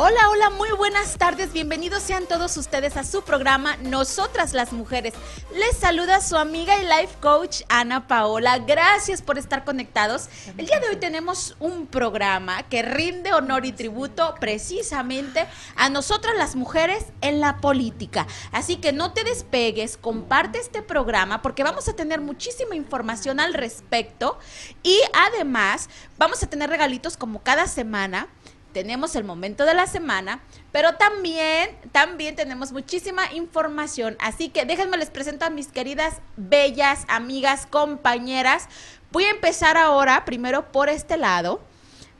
[0.00, 1.52] Hola, hola, muy buenas tardes.
[1.52, 5.12] Bienvenidos sean todos ustedes a su programa Nosotras las Mujeres.
[5.52, 8.60] Les saluda su amiga y life coach Ana Paola.
[8.60, 10.28] Gracias por estar conectados.
[10.56, 16.36] El día de hoy tenemos un programa que rinde honor y tributo precisamente a nosotras
[16.36, 18.28] las mujeres en la política.
[18.52, 23.52] Así que no te despegues, comparte este programa porque vamos a tener muchísima información al
[23.52, 24.38] respecto
[24.84, 28.28] y además vamos a tener regalitos como cada semana
[28.72, 30.40] tenemos el momento de la semana,
[30.72, 34.16] pero también, también tenemos muchísima información.
[34.20, 38.68] Así que déjenme les presento a mis queridas, bellas, amigas, compañeras.
[39.10, 41.60] Voy a empezar ahora, primero por este lado,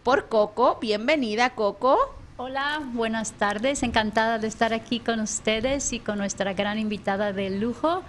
[0.02, 0.78] por Coco.
[0.80, 2.14] Bienvenida, Coco.
[2.40, 3.82] Hola, buenas tardes.
[3.82, 8.04] Encantada de estar aquí con ustedes y con nuestra gran invitada de lujo,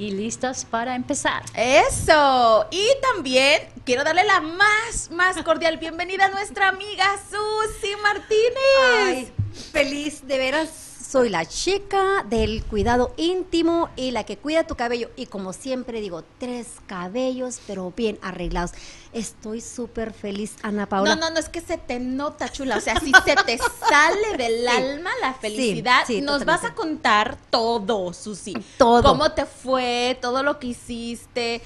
[0.00, 1.42] y listos para empezar.
[1.54, 2.66] Eso.
[2.70, 9.04] Y también quiero darle la más, más cordial bienvenida a nuestra amiga Susi Martínez.
[9.04, 9.32] Ay,
[9.72, 15.10] feliz de veras soy la chica del cuidado íntimo y la que cuida tu cabello.
[15.16, 18.70] Y como siempre digo, tres cabellos, pero bien arreglados.
[19.12, 21.16] Estoy súper feliz, Ana Paula.
[21.16, 22.76] No, no, no, es que se te nota, chula.
[22.76, 28.12] O sea, si se te sale del alma la felicidad, nos vas a contar todo,
[28.12, 28.54] Susi.
[28.78, 29.02] Todo.
[29.02, 31.60] Cómo te fue, todo lo que hiciste,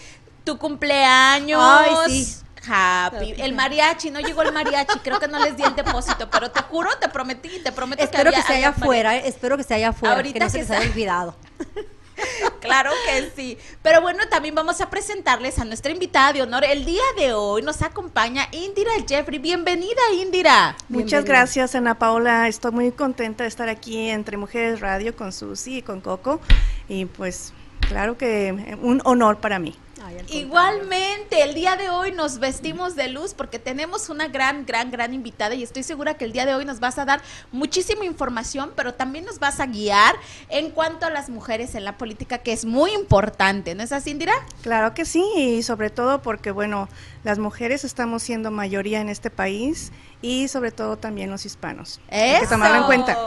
[0.44, 1.60] tu cumpleaños.
[1.62, 3.34] Ay, sí happy.
[3.38, 6.60] El mariachi, no llegó el mariachi, creo que no les di el depósito, pero te
[6.62, 9.88] juro, te prometí, te prometo espero que, se haya afuera, eh, espero que se haya
[9.90, 11.36] afuera, Ahorita que no se, haya olvidado.
[12.60, 13.58] Claro que sí.
[13.82, 16.64] Pero bueno, también vamos a presentarles a nuestra invitada de honor.
[16.64, 19.38] El día de hoy nos acompaña Indira Jeffrey.
[19.38, 20.76] Bienvenida, Indira.
[20.88, 22.48] Muchas gracias, Ana Paula.
[22.48, 26.40] Estoy muy contenta de estar aquí entre Mujeres Radio con Susi y con Coco.
[26.88, 29.76] Y pues, claro que un honor para mí.
[30.28, 35.14] Igualmente, el día de hoy nos vestimos de luz porque tenemos una gran, gran, gran
[35.14, 37.22] invitada y estoy segura que el día de hoy nos vas a dar
[37.52, 40.16] muchísima información, pero también nos vas a guiar
[40.48, 44.10] en cuanto a las mujeres en la política, que es muy importante, ¿no es así,
[44.10, 44.34] Indira?
[44.62, 46.88] Claro que sí, y sobre todo porque, bueno,
[47.24, 52.00] las mujeres estamos siendo mayoría en este país y sobre todo también los hispanos.
[52.10, 53.18] Hay que tomarlo en cuenta.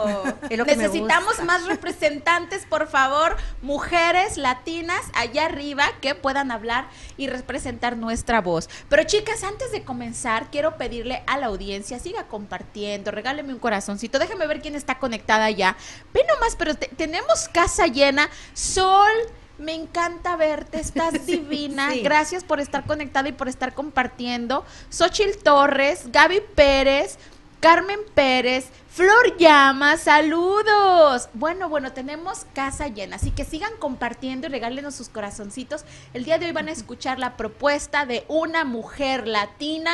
[0.50, 8.40] Necesitamos más representantes, por favor, mujeres latinas allá arriba que puedan hablar y representar nuestra
[8.40, 8.68] voz.
[8.88, 14.18] Pero chicas, antes de comenzar, quiero pedirle a la audiencia, siga compartiendo, regáleme un corazoncito,
[14.18, 15.76] déjame ver quién está conectada ya.
[16.14, 19.10] Ve nomás, pero tenemos casa llena, sol
[19.58, 21.90] me encanta verte, estás divina.
[22.02, 24.64] Gracias por estar conectada y por estar compartiendo.
[24.90, 27.18] Xochil Torres, Gaby Pérez,
[27.60, 31.28] Carmen Pérez, Flor Llama, saludos.
[31.34, 35.84] Bueno, bueno, tenemos casa llena, así que sigan compartiendo y regálenos sus corazoncitos.
[36.14, 39.92] El día de hoy van a escuchar la propuesta de una mujer latina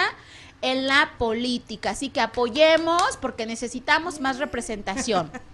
[0.60, 5.30] en la política, así que apoyemos porque necesitamos más representación.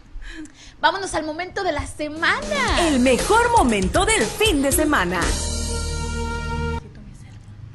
[0.80, 2.88] Vámonos al momento de la semana.
[2.88, 5.20] El mejor momento del fin de semana.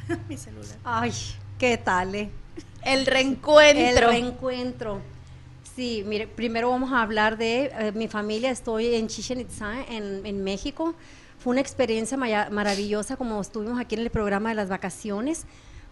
[0.30, 0.78] Mi celular.
[0.84, 1.14] Ay,
[1.58, 2.16] ¿qué tal?
[2.16, 2.30] Eh?
[2.84, 3.86] El reencuentro.
[3.86, 5.02] El reencuentro.
[5.76, 8.50] Sí, mire, primero vamos a hablar de eh, mi familia.
[8.50, 10.96] Estoy en Chichen Itza, en, en México.
[11.40, 15.46] Fue una experiencia maravillosa como estuvimos aquí en el programa de las vacaciones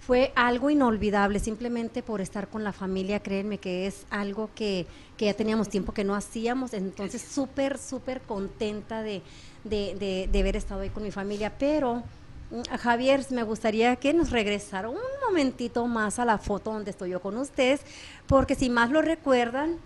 [0.06, 4.86] fue algo inolvidable, simplemente por estar con la familia, créanme que es algo que,
[5.24, 9.22] que ya teníamos tiempo que no hacíamos, entonces súper, súper contenta de,
[9.64, 12.04] de, de, haber estado ahí con mi familia, pero
[12.52, 17.12] mm, Javier, me gustaría que nos regresara un momentito más a la foto donde estoy
[17.12, 17.82] yo con ustedes,
[18.28, 19.78] porque si más lo recuerdan,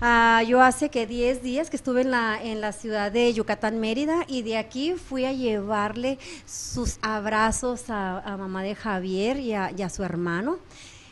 [0.00, 3.78] Ah, yo hace que 10 días que estuve en la, en la ciudad de Yucatán,
[3.78, 9.88] Mérida, y de aquí fui a llevarle sus abrazos a, mamá de Javier y a,
[9.88, 10.58] su hermano.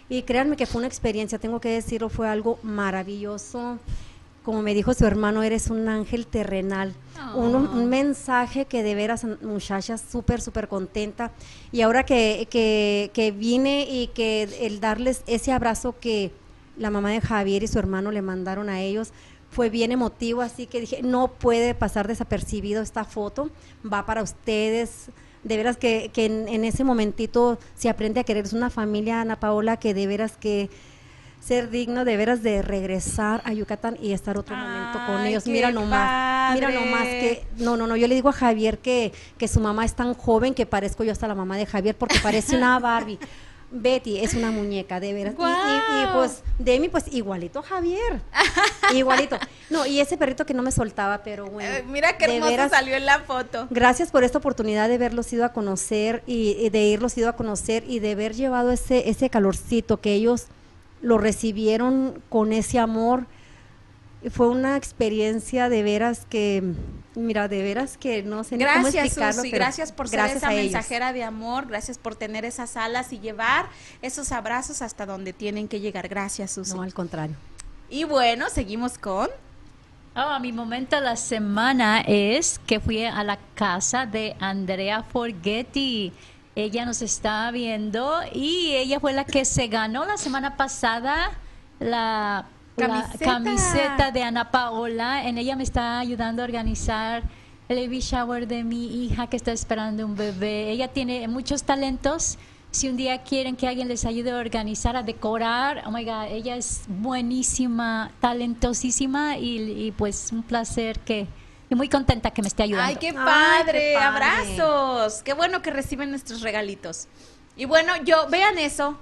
[0.08, 3.78] Y créanme que fue una experiencia, tengo que decirlo, fue algo maravilloso.
[4.44, 6.94] Como me dijo su hermano, eres un ángel terrenal.
[7.34, 11.30] Un, un, mensaje que de veras, muchacha, súper, súper contenta.
[11.70, 16.32] Y ahora que, que, que vine y que el darles ese abrazo que
[16.76, 19.12] la mamá de Javier y su hermano le mandaron a ellos.
[19.50, 23.50] Fue bien emotivo, así que dije, no puede pasar desapercibido esta foto,
[23.90, 25.10] va para ustedes.
[25.44, 28.44] De veras que, en, ese momentito se aprende a querer.
[28.44, 30.70] Es una familia, Ana Paola, que de veras que
[31.40, 35.44] ser digno de veras de regresar a Yucatán y estar otro momento con ellos.
[35.46, 39.48] Mira nomás, mira nomás que, no, no, no, yo le digo a Javier que, que
[39.48, 42.56] su mamá es tan joven que parezco yo hasta la mamá de Javier porque parece
[42.56, 43.18] una Barbie.
[43.72, 45.34] Betty es una muñeca, de veras.
[45.34, 48.20] Y, pues Demi, pues igualito a Javier.
[48.94, 49.38] igualito.
[49.70, 51.74] No, y ese perrito que no me soltaba, pero bueno.
[51.74, 53.66] Eh, mira qué hermoso salió en la foto.
[53.70, 57.84] Gracias por esta oportunidad de verlos ido a conocer y, de irlos ido a conocer
[57.86, 60.46] y de haber llevado ese, ese calorcito que ellos
[61.00, 63.26] lo recibieron con ese amor.
[64.30, 66.74] Fue una experiencia de veras que,
[67.14, 69.42] mira, de veras que no sé gracias, cómo explicarlo.
[69.42, 73.66] Susi, gracias por ser esa mensajera de amor, gracias por tener esas alas y llevar
[74.00, 76.08] esos abrazos hasta donde tienen que llegar.
[76.08, 76.74] Gracias, Susi.
[76.74, 77.36] No, al contrario.
[77.90, 79.28] Y bueno, seguimos con...
[80.14, 86.12] Oh, mi momento de la semana es que fui a la casa de Andrea Forgetti.
[86.54, 91.30] Ella nos está viendo y ella fue la que se ganó la semana pasada
[91.80, 92.44] la
[93.18, 95.26] camiseta, de Ana Paola.
[95.26, 97.22] En ella me está ayudando a organizar
[97.68, 100.70] el baby shower de mi hija que está esperando un bebé.
[100.70, 102.38] Ella tiene muchos talentos.
[102.70, 106.26] Si un día quieren que alguien les ayude a organizar, a decorar, oh my God,
[106.30, 111.28] ella es buenísima, talentosísima y pues un placer que,
[111.72, 112.90] y muy contenta que me esté ayudando.
[112.90, 113.96] ¡Ay, qué padre!
[113.96, 115.22] ¡Abrazos!
[115.22, 117.08] Qué bueno que reciben nuestros regalitos.
[117.56, 118.98] Y bueno, yo, vean eso.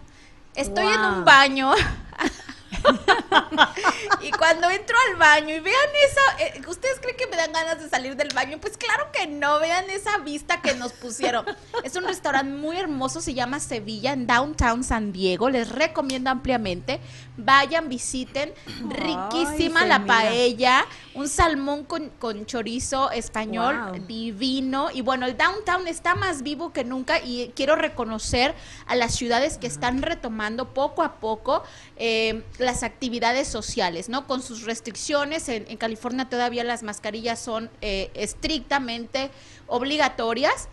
[0.55, 1.73] Estoy en un baño
[4.21, 7.81] y cuando entro al baño y vean eso, eh, ¿ustedes creen que me dan ganas
[7.81, 8.59] de salir del baño?
[8.61, 11.45] Pues claro que no, vean esa vista que nos pusieron.
[11.85, 17.01] Es un restaurante muy hermoso, se llama Sevilla, en Downtown San Diego, les recomiendo ampliamente.
[17.45, 18.53] Vayan, visiten,
[18.89, 24.89] riquísima la paella, un salmón con, chorizo español divino.
[24.93, 28.55] Y bueno, el Downtown está más vivo que nunca y quiero reconocer
[28.87, 31.63] a las ciudades que están retomando poco a poco
[31.97, 34.27] eh, las actividades sociales, ¿no?
[34.27, 39.31] Con sus restricciones, en, California todavía las mascarillas son eh, estrictamente
[39.67, 40.69] obligatorias.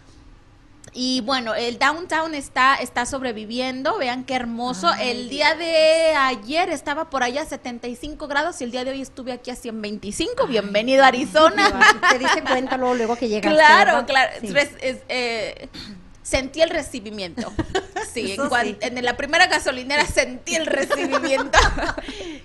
[1.00, 4.92] Y bueno, el downtown está, está sobreviviendo, vean qué hermoso.
[5.00, 9.02] el día de ayer estaba por allá a 75 grados y el día de hoy
[9.04, 10.48] estuve aquí a 125.
[10.48, 11.80] Bienvenido a Arizona.
[12.10, 13.56] Te diste cuenta luego, luego que llegaste.
[13.56, 14.32] Claro, claro.
[14.42, 15.70] Eh,
[16.24, 17.54] sentí el recibimiento.
[18.12, 18.36] Sí,
[18.82, 21.60] en, la primera gasolinera sentí el recibimiento.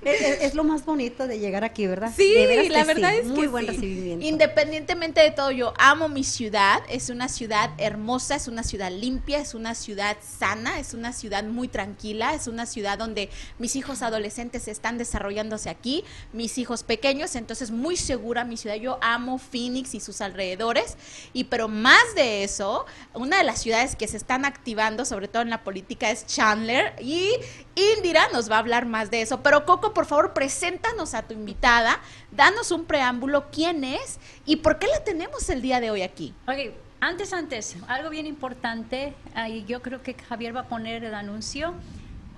[0.05, 2.12] Es, lo más bonito de llegar aquí, ¿verdad?
[2.17, 2.34] Sí,
[2.69, 4.25] la verdad es Muy buen recibimiento.
[4.25, 6.82] Independientemente de todo, yo amo mi ciudad.
[6.88, 11.44] Es una ciudad hermosa, es una ciudad limpia, es una ciudad sana, es una ciudad
[11.44, 17.37] muy tranquila, es una ciudad donde mis hijos adolescentes están desarrollándose aquí, mis hijos pequeños,
[17.37, 18.76] entonces muy segura mi ciudad.
[18.76, 20.96] Yo amo Phoenix y sus alrededores.
[21.32, 25.43] Y pero más de eso, una de las ciudades que se están activando, sobre todo
[25.43, 27.32] en la política, es Chandler y
[27.74, 29.42] Indira nos va a hablar más de eso.
[29.42, 34.78] Pero Coco, por favor, preséntanos a tu invitada, danos un preámbulo, quién es y por
[34.78, 36.34] qué la tenemos el día de hoy aquí.
[36.46, 39.14] Ok, antes, antes, algo bien importante,
[39.48, 41.74] y yo creo que Javier va a poner el anuncio.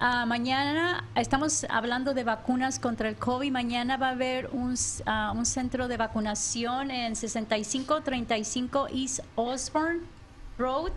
[0.00, 3.50] Uh, mañana estamos hablando de vacunas contra el COVID.
[3.50, 4.74] Mañana va a haber un,
[5.06, 10.00] ah, un centro de vacunación en 6535 East Osborne
[10.58, 10.92] Road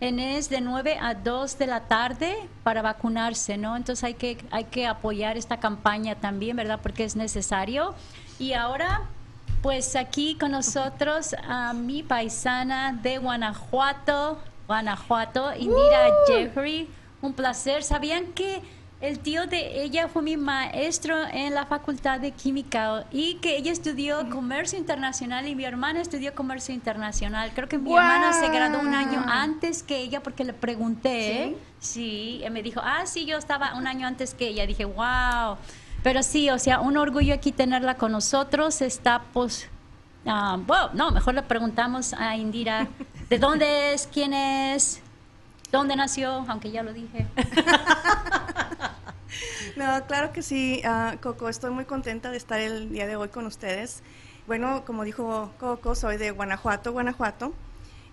[0.00, 3.76] en es de 9 a 2 de la tarde para vacunarse, ¿no?
[3.76, 6.80] Entonces hay que, hay que apoyar esta campaña también, ¿verdad?
[6.82, 7.94] Porque es necesario.
[8.38, 9.02] Y ahora,
[9.62, 16.88] pues aquí con nosotros a mi paisana de Guanajuato, Guanajuato, Indira Jeffrey.
[17.20, 17.84] Un placer.
[17.84, 18.60] ¿Sabían que
[19.02, 23.72] el tío de ella fue mi maestro en la facultad de química y que ella
[23.72, 27.50] estudió comercio internacional y mi hermana estudió comercio internacional.
[27.52, 31.56] Creo que mi hermana se graduó un año antes que ella porque le pregunté.
[31.80, 34.68] Sí, y me dijo, ah, sí, yo estaba un año antes que ella.
[34.68, 35.56] Dije, wow.
[36.04, 38.82] Pero sí, o sea, un orgullo aquí tenerla con nosotros.
[38.82, 39.68] Está, pues,
[40.24, 42.86] bueno, no, mejor le preguntamos a Indira,
[43.28, 44.06] ¿de dónde es?
[44.06, 45.02] ¿Quién es?
[45.72, 46.44] ¿Dónde nació?
[46.48, 47.26] Aunque ya lo dije.
[49.74, 53.28] No, claro que sí, uh, Coco, estoy muy contenta de estar el día de hoy
[53.28, 54.02] con ustedes.
[54.46, 57.54] Bueno, como dijo Coco, soy de Guanajuato, Guanajuato,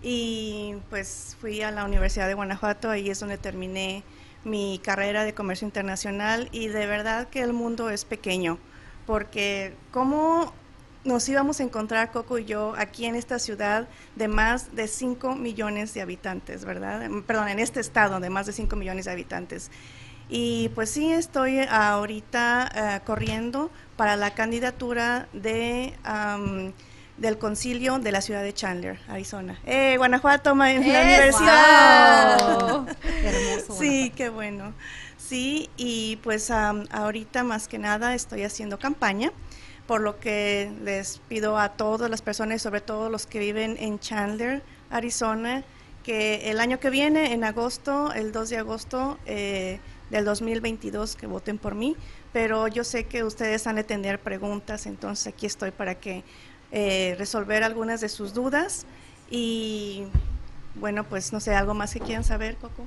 [0.00, 4.02] y pues fui a la Universidad de Guanajuato, ahí es donde terminé
[4.42, 8.56] mi carrera de comercio internacional y de verdad que el mundo es pequeño,
[9.06, 10.54] porque cómo
[11.04, 15.34] nos íbamos a encontrar, Coco y yo, aquí en esta ciudad de más de 5
[15.34, 17.08] millones de habitantes, ¿verdad?
[17.26, 19.70] Perdón, en este estado de más de 5 millones de habitantes.
[20.28, 25.94] Y pues sí, estoy ahorita eh, corriendo para la candidatura de
[27.20, 29.58] del concilio de la ciudad de Chandler, Arizona.
[29.66, 32.40] ¡Eh, Guanajuato, la universidad!
[33.22, 33.78] Hermoso.
[33.78, 34.72] Sí, qué bueno.
[35.18, 39.32] Sí, y pues ahorita más que nada estoy haciendo campaña,
[39.90, 43.98] por lo que les pido a todas las personas, sobre todo los que viven en
[43.98, 45.64] Chandler, Arizona,
[46.04, 49.80] que el año que viene, en agosto, el 2 de agosto eh,
[50.10, 51.96] del 2022, que voten por mí,
[52.32, 56.22] pero yo sé que ustedes han de tener preguntas, entonces aquí estoy para que
[56.70, 58.86] eh, resolver algunas de sus dudas
[59.28, 60.04] y
[60.76, 62.86] bueno, pues no sé, algo más que quieran saber, Coco.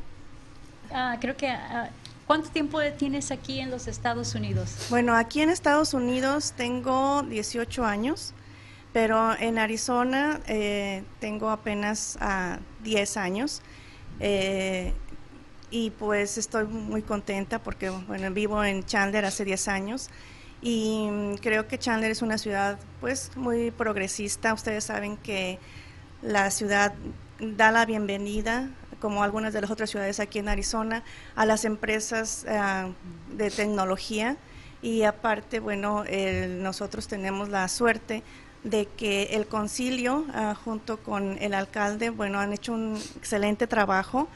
[0.90, 1.90] Ah, creo que ah,
[2.27, 4.88] ¿Cuánto tiempo tienes aquí en los Estados Unidos?
[4.89, 8.34] Bueno, aquí en Estados Unidos tengo 18 años,
[8.94, 12.18] pero en Arizona eh, tengo apenas
[12.84, 13.62] 10 ah, años.
[14.20, 14.94] Eh,
[15.70, 20.10] y pues estoy muy contenta porque bueno, vivo en Chandler hace 10 años
[20.62, 21.10] y
[21.42, 24.53] creo que Chandler es una ciudad pues muy progresista.
[24.53, 25.60] Ustedes saben que
[26.22, 26.94] la ciudad
[27.39, 28.70] da la bienvenida
[29.04, 31.04] como algunas de las otras ciudades aquí en Arizona,
[31.36, 32.94] a las empresas eh,
[33.34, 34.38] de tecnología
[34.82, 36.06] y aparte, bueno,
[36.62, 38.24] nosotros tenemos la suerte
[38.64, 44.30] de que el concilio ah, junto con el alcalde, bueno, han hecho un excelente trabajo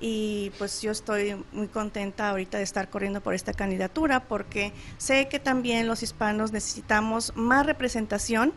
[0.00, 5.26] y pues yo estoy muy contenta ahorita de estar corriendo por esta candidatura porque sé
[5.26, 8.52] que también los hispanos necesitamos más representación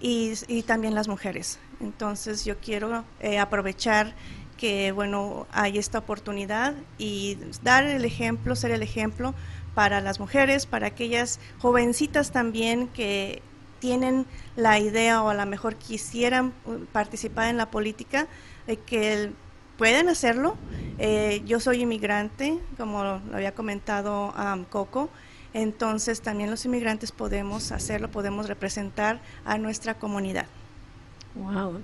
[0.00, 1.58] y, también las mujeres.
[1.80, 4.14] Entonces yo quiero eh, aprovechar
[4.58, 9.34] que bueno, hay esta oportunidad y dar el ejemplo, ser el ejemplo
[9.74, 13.40] para las mujeres, para aquellas jovencitas también que
[13.78, 18.26] tienen la idea o a lo mejor quisieran uh, participar en la política,
[18.84, 19.30] que
[19.78, 20.56] pueden hacerlo.
[20.98, 25.08] Eh, yo soy inmigrante, como lo había comentado um, Coco,
[25.54, 30.46] entonces también los inmigrantes podemos hacerlo, podemos representar a nuestra comunidad.
[31.34, 31.80] Wow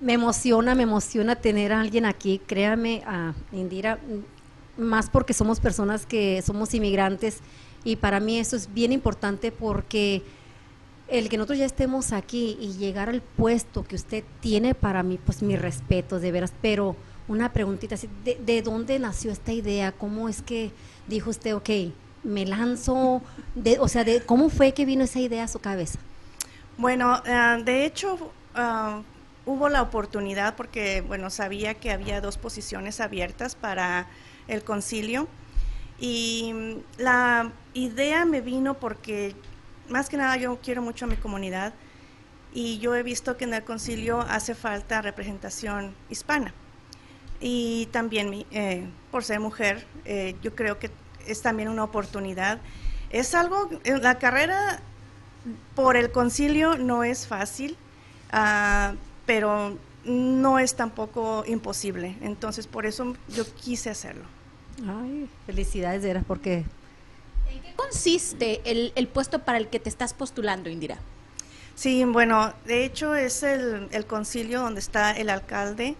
[0.00, 3.98] me emociona, me emociona tener a alguien aquí, créame, a Indira,
[4.76, 7.38] más porque somos personas que somos inmigrantes
[7.84, 10.22] y para mí eso es bien importante porque
[11.08, 15.18] el que nosotros ya estemos aquí y llegar al puesto que usted tiene para mí,
[15.24, 16.96] pues mi respeto, de veras, pero
[17.28, 19.92] una preguntita así, ¿de, dónde nació esta idea?
[19.92, 20.70] ¿Cómo es que
[21.08, 21.70] dijo usted, ok,
[22.22, 23.22] me lanzo?
[23.54, 25.98] De, o sea, de, ¿cómo fue que vino esa idea a su cabeza?
[26.78, 29.02] Bueno, eh, de hecho, uh,
[29.46, 34.08] hubo la oportunidad porque, bueno, sabía que había dos posiciones abiertas para
[34.48, 35.28] el concilio
[35.98, 39.34] y la idea me vino porque,
[39.88, 41.74] más que nada, yo quiero mucho a mi comunidad
[42.52, 46.54] y yo he visto que en el concilio hace falta representación hispana.
[47.40, 50.90] Y también eh, por ser mujer, eh, yo creo que
[51.26, 52.58] es también una oportunidad.
[53.10, 54.80] Es algo, eh, la carrera
[55.74, 57.76] por el concilio no es fácil.
[58.32, 58.94] Uh,
[59.30, 62.16] pero no es tampoco imposible.
[62.20, 64.24] Entonces, por eso yo quise hacerlo.
[64.84, 66.64] Ay, felicidades, Era, porque...
[67.48, 70.98] ¿En qué consiste el, el, puesto para el que te estás postulando, Indira?
[71.76, 75.94] Sí, bueno, de hecho es el, el concilio donde está el alcalde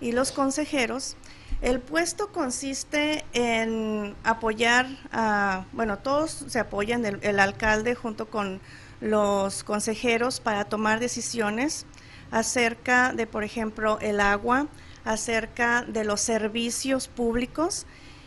[0.00, 1.16] y los consejeros.
[1.62, 8.60] El puesto consiste en apoyar a, bueno, todos se apoyan, el, el alcalde junto con
[9.00, 11.84] los consejeros para tomar decisiones
[12.30, 14.66] acerca de, por ejemplo, el agua,
[15.04, 17.86] acerca de los servicios públicos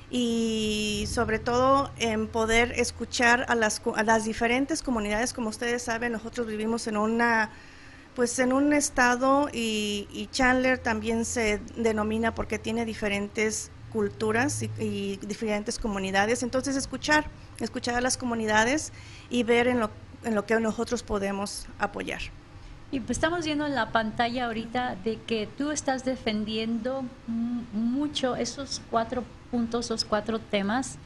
[0.10, 5.34] y sobre todo en poder escuchar a las, a las diferentes comunidades.
[5.34, 7.52] Como ustedes saben, nosotros vivimos en una
[8.16, 15.18] pues en un estado y, Chandler también se denomina porque tiene diferentes culturas y, y,
[15.26, 16.44] diferentes comunidades.
[16.44, 17.30] Entonces escuchar,
[17.62, 18.92] escuchar a las comunidades
[19.30, 19.90] y ver en lo,
[20.26, 22.20] en lo que nosotros podemos apoyar.
[22.92, 28.82] Y pues estamos viendo en la pantalla ahorita de que tú estás defendiendo mucho esos
[28.90, 30.98] cuatro puntos, esos cuatro temas.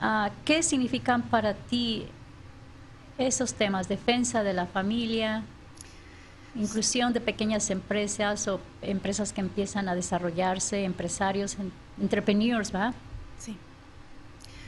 [0.00, 2.06] Ah, ¿Qué significan para ti
[3.18, 3.88] esos temas?
[3.88, 5.42] Defensa de la familia,
[6.54, 11.56] inclusión de pequeñas empresas o empresas que empiezan a desarrollarse, empresarios,
[12.00, 12.94] entrepreneurs, ¿va?
[13.38, 13.56] Sí.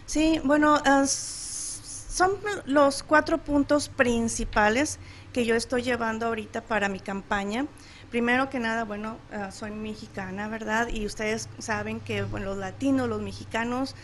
[0.07, 2.33] Sí, bueno, son
[2.67, 4.99] los cuatro puntos principales
[5.35, 7.67] que yo estoy llevando ahorita para mi campaña.
[8.11, 10.87] Primero que nada, bueno, ah, soy mexicana, ¿verdad?
[10.89, 13.97] Y ustedes saben que los latinos, los mexicanos,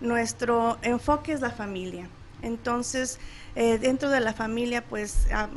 [0.00, 2.08] nuestro enfoque es la familia.
[2.40, 3.18] Entonces,
[3.56, 5.48] eh, dentro de la familia, pues ah,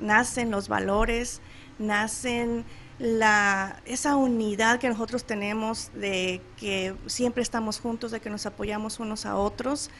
[0.00, 1.40] nacen los valores,
[1.78, 2.64] nacen
[2.98, 8.98] la, esa unidad que nosotros tenemos de que siempre estamos juntos, de que nos apoyamos
[8.98, 9.90] unos a otros.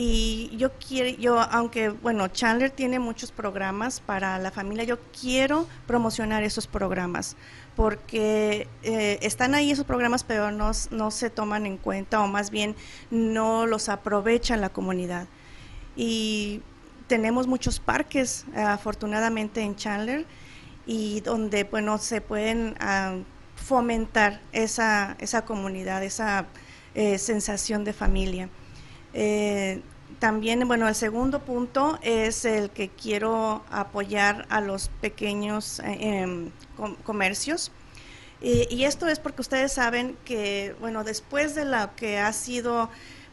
[0.00, 5.66] Y yo quiero, yo, aunque, bueno, Chandler tiene muchos programas para la familia, yo quiero
[5.88, 7.36] promocionar esos programas
[7.74, 12.76] porque eh, están ahí esos programas, pero no, se toman en cuenta o más bien
[13.10, 15.26] no los aprovechan la comunidad.
[15.96, 16.62] Y
[17.08, 20.26] tenemos muchos parques, afortunadamente, en Chandler,
[20.86, 23.16] y donde, bueno, se pueden ah,
[23.56, 26.46] fomentar esa, esa comunidad, esa
[26.94, 28.48] eh, sensación de familia.
[29.14, 29.82] Eh,
[30.18, 36.50] también, bueno, el segundo punto es el que quiero apoyar a los pequeños eh, em,
[37.04, 37.70] comercios.
[38.40, 42.88] y esto es porque ustedes saben que, bueno, después de lo que ha sido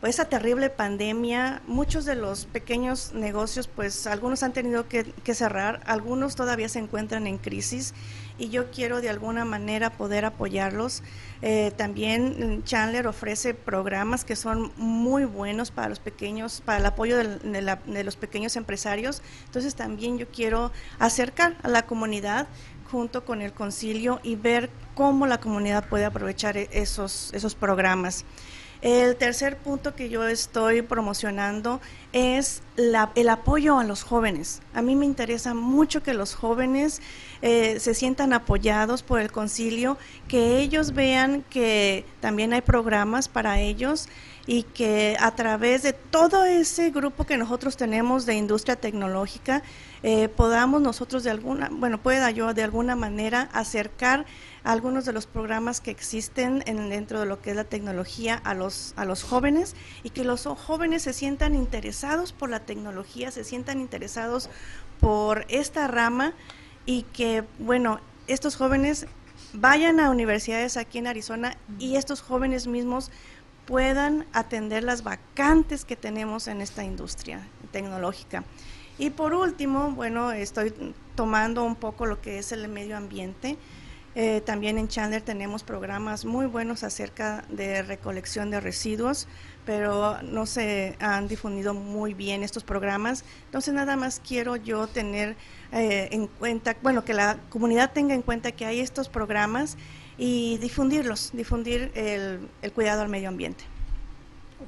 [0.07, 6.35] esa terrible pandemia, muchos de los pequeños negocios, pues algunos han tenido que, cerrar, algunos
[6.35, 7.93] todavía se encuentran en crisis
[8.37, 11.03] y yo quiero de alguna manera poder apoyarlos.
[11.41, 17.17] Eh, también Chandler ofrece programas que son muy buenos para los pequeños, para el apoyo
[17.17, 19.21] de, de los pequeños empresarios.
[19.45, 22.47] Entonces también yo quiero acercar a la comunidad
[22.91, 28.25] junto con el concilio y ver cómo la comunidad puede aprovechar e-, esos, esos programas.
[28.85, 31.81] El tercer punto que yo estoy promocionando
[32.13, 34.61] es el apoyo a los jóvenes.
[34.75, 37.01] A mí me interesa mucho que los jóvenes
[37.41, 43.59] eh, se sientan apoyados por el concilio, que ellos vean que también hay programas para
[43.59, 44.07] ellos
[44.45, 49.63] y que a través de todo ese grupo que nosotros tenemos de industria tecnológica
[50.03, 54.27] eh, podamos nosotros de alguna, bueno, pueda yo de alguna manera acercar
[54.65, 58.55] algunos de los programas que existen en, dentro de lo que es la tecnología a
[58.55, 63.43] los, a los jóvenes y que los jóvenes se sientan interesados por la tecnología, se
[63.43, 64.49] sientan interesados
[64.99, 66.33] por esta rama
[66.85, 69.05] y que, bueno, estos jóvenes
[69.53, 73.11] vayan a universidades aquí en Arizona y estos jóvenes mismos
[73.67, 78.43] puedan atender las vacantes que tenemos en esta industria tecnológica.
[78.97, 80.73] Y por último, bueno, estoy
[81.15, 83.57] tomando un poco lo que es el medio ambiente.
[84.17, 89.27] Eh, también en Chandler tenemos programas muy buenos acerca de recolección de residuos,
[89.65, 93.25] pero no se han difundido muy bien estos programas.
[93.45, 95.35] Entonces nada más quiero yo tener
[95.73, 99.75] eh, en cuenta, bueno, que la comunidad tenga en cuenta que hay estos programas
[100.17, 103.65] y difundirlos, difundir el, el cuidado al medio ambiente.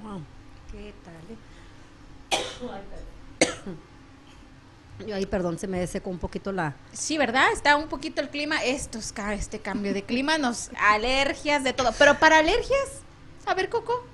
[0.04, 0.22] Wow,
[0.74, 1.14] qué tal.
[5.06, 6.74] Yo ahí, perdón, se me secó un poquito la...
[6.92, 7.52] Sí, ¿verdad?
[7.54, 8.64] Está un poquito el clima.
[8.64, 11.94] Estos, este cambio de clima, nos alergias de todo.
[12.00, 13.02] Pero para alergias,
[13.46, 14.06] a ver, Coco.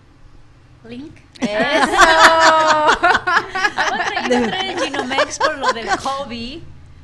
[0.88, 1.15] Link.
[1.39, 1.50] Eso.
[4.30, 6.60] el Ginomex por lo del COVID,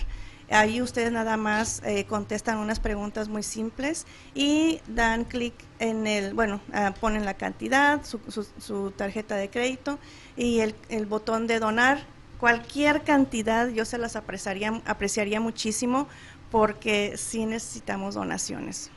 [0.52, 6.34] Ahí ustedes nada más eh, contestan unas preguntas muy simples y dan clic en el,
[6.34, 9.98] bueno, ah, ponen la cantidad, su, tarjeta de crédito
[10.36, 12.06] y el, el, botón de donar.
[12.38, 16.08] Cualquier cantidad yo se las apreciaría, apreciaría muchísimo
[16.50, 18.92] porque sí necesitamos donaciones.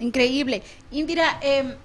[0.00, 0.62] Increíble.
[0.90, 1.76] Indira, eh,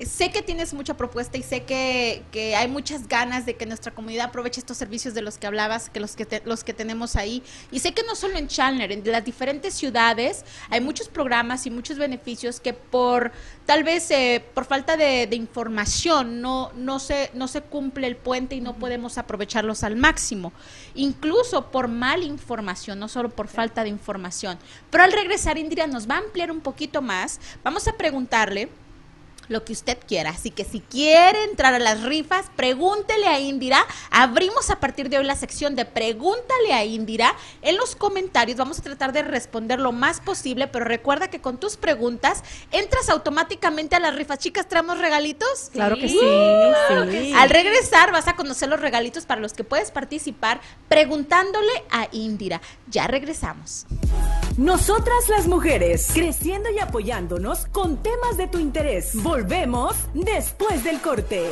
[0.00, 3.92] sé que tienes mucha propuesta y sé que, que, hay muchas ganas de que nuestra
[3.92, 7.42] comunidad aproveche estos servicios de los que hablabas, que los que los que tenemos ahí.
[7.70, 11.70] Y sé que no solo en Chandler, en las diferentes ciudades hay muchos programas y
[11.70, 13.32] muchos beneficios que por
[13.66, 18.54] tal vez eh, por falta de, información no no se no se cumple el puente
[18.54, 20.52] y no podemos aprovecharlos al máximo.
[20.94, 24.58] Incluso por mal información, no solo por falta de información.
[24.90, 27.40] Pero al regresar Indira nos va a ampliar un poquito más.
[27.62, 28.68] Vamos a preguntarle
[29.52, 30.30] lo que usted quiera.
[30.30, 33.84] Así que si quiere entrar a las rifas, pregúntele a Indira.
[34.10, 37.34] Abrimos a partir de hoy la sección de Pregúntale a Indira.
[37.60, 41.58] En los comentarios vamos a tratar de responder lo más posible, pero recuerda que con
[41.58, 44.38] tus preguntas entras automáticamente a las rifas.
[44.38, 45.70] Chicas, ¿traemos regalitos?
[45.72, 47.32] Claro que sí.
[47.36, 52.60] Al regresar vas a conocer los regalitos para los que puedes participar preguntándole a Indira.
[52.88, 53.86] Ya regresamos.
[54.58, 59.12] Nosotras las mujeres, creciendo y apoyándonos con temas de tu interés.
[59.22, 61.48] Volvemos después del corte.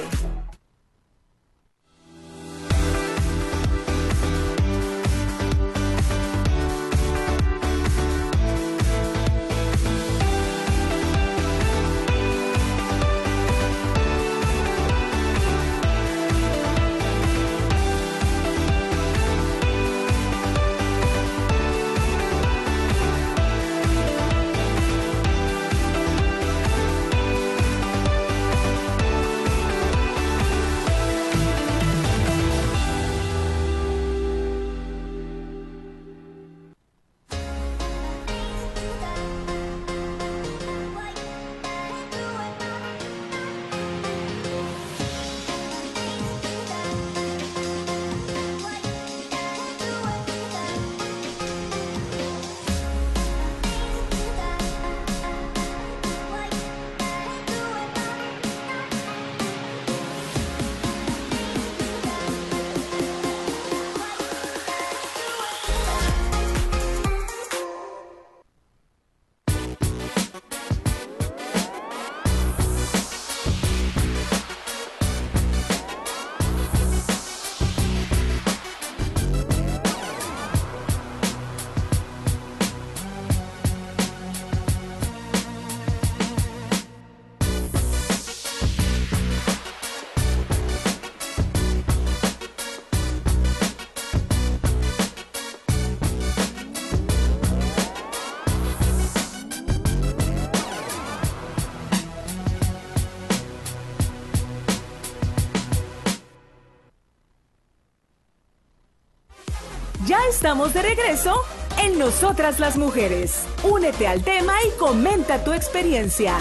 [110.41, 111.35] Estamos de regreso
[111.83, 113.45] en Nosotras las Mujeres.
[113.63, 116.35] Únete al tema y comenta tu experiencia.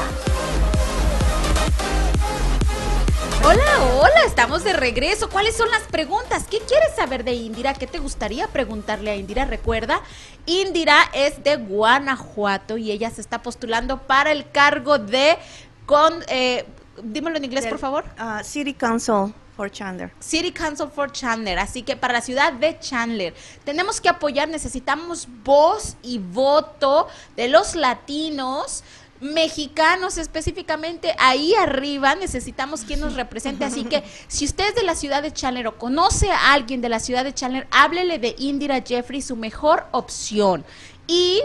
[3.44, 3.66] Hola,
[3.98, 5.30] hola, estamos de regreso.
[5.30, 6.46] ¿Cuáles son las preguntas?
[6.50, 7.74] ¿Qué quieres saber de Indira?
[7.74, 9.44] ¿Qué te gustaría preguntarle a Indira?
[9.44, 10.02] Recuerda,
[10.46, 15.38] Indira es de Guanajuato y ella se está postulando para el cargo de
[15.86, 16.64] con eh,
[17.04, 18.06] dímelo en inglés, por favor.
[18.18, 20.12] Uh, City Council for.
[20.20, 21.60] City Council for Chandler.
[21.60, 23.34] Así que para la ciudad de Chandler
[23.66, 28.84] tenemos que apoyar, necesitamos voz y voto de los latinos
[29.20, 34.96] mexicanos específicamente ahí arriba necesitamos quien nos represente así que si usted es de la
[34.96, 38.82] ciudad de Chandler o conoce a alguien de la ciudad de Chandler háblele de Indira
[38.82, 40.64] Jeffrey su mejor opción
[41.06, 41.42] y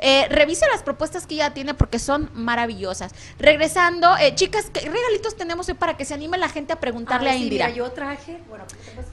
[0.00, 3.12] eh, revise las propuestas que ella tiene porque son maravillosas.
[3.38, 7.30] Regresando, eh, chicas, ¿qué regalitos tenemos hoy para que se anime la gente a preguntarle
[7.30, 7.70] a Indira?
[7.70, 8.64] yo traje, bueno,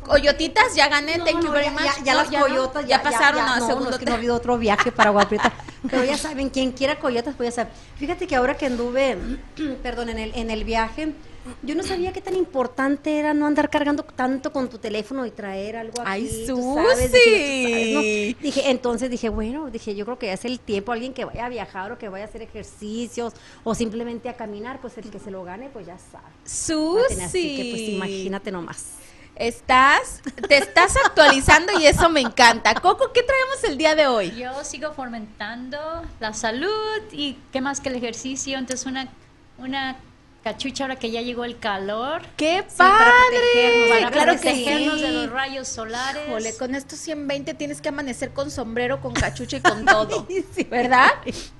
[0.05, 1.81] coyotitas, ya gané, thank you very much.
[2.03, 3.89] Ya, las coyotas ya, pasaron a segundo.
[3.89, 5.51] No, es que no ha habido otro viaje para Guaprieta.
[5.89, 7.73] pero ya saben, quien quiera coyotas, pues ya saben.
[7.97, 9.17] Fíjate que ahora que anduve,
[9.83, 11.13] perdón, en el, en el viaje,
[11.61, 15.31] yo no sabía qué tan importante era no andar cargando tanto con tu teléfono y
[15.31, 16.09] traer algo aquí.
[16.09, 18.35] ¡Ay, Susi!
[18.41, 21.45] Dije, entonces dije, bueno, dije, yo creo que ya es el tiempo, alguien que vaya
[21.45, 25.19] a viajar o que vaya a hacer ejercicios o simplemente a caminar, pues el que
[25.19, 26.25] se lo gane, pues ya sabe.
[26.45, 27.21] ¡Susi!
[27.21, 28.95] Así que pues imagínate nomás.
[29.35, 32.73] Estás, te estás actualizando y eso me encanta.
[32.75, 34.31] Coco, ¿qué traemos el día de hoy?
[34.31, 35.77] Yo sigo fomentando
[36.21, 38.57] la salud y qué más que el ejercicio.
[38.57, 39.09] Entonces, una,
[39.57, 39.97] una
[40.45, 42.21] cachucha ahora que ya llegó el calor.
[42.37, 43.89] ¡Qué padre!
[43.89, 44.63] Para claro que sí.
[44.63, 46.21] de los rayos solares.
[46.29, 50.27] Jole, con estos 120 tienes que amanecer con sombrero, con cachucha y con todo,
[50.69, 51.09] ¿verdad?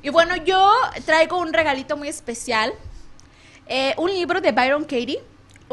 [0.03, 0.71] Y bueno, yo
[1.03, 2.73] traigo un regalito muy especial.
[3.65, 5.19] Eh, un libro de Byron Katie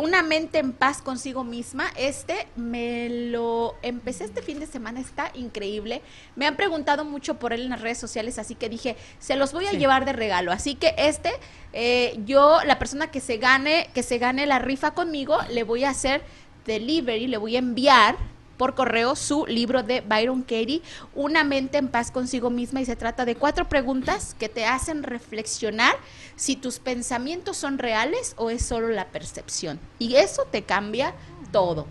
[0.02, 1.86] una mente en paz consigo misma.
[1.96, 6.02] Este me lo empecé este fin de semana, está increíble.
[6.34, 9.52] Me han preguntado mucho por él en las redes sociales, así que dije, se los
[9.52, 10.52] voy a llevar de regalo.
[10.52, 11.30] Así que este,
[11.72, 15.84] eh, yo, la persona que se gane, que se gane la rifa conmigo, le voy
[15.84, 16.22] a hacer
[16.66, 18.16] delivery, le voy a enviar
[18.56, 20.82] por correo su libro de Byron Katie,
[21.14, 25.02] Una mente en paz consigo misma, y se trata de cuatro preguntas que te hacen
[25.02, 25.94] reflexionar
[26.36, 29.80] si tus pensamientos son reales o es solo la percepción.
[29.98, 31.14] Y eso te cambia
[31.50, 31.86] todo.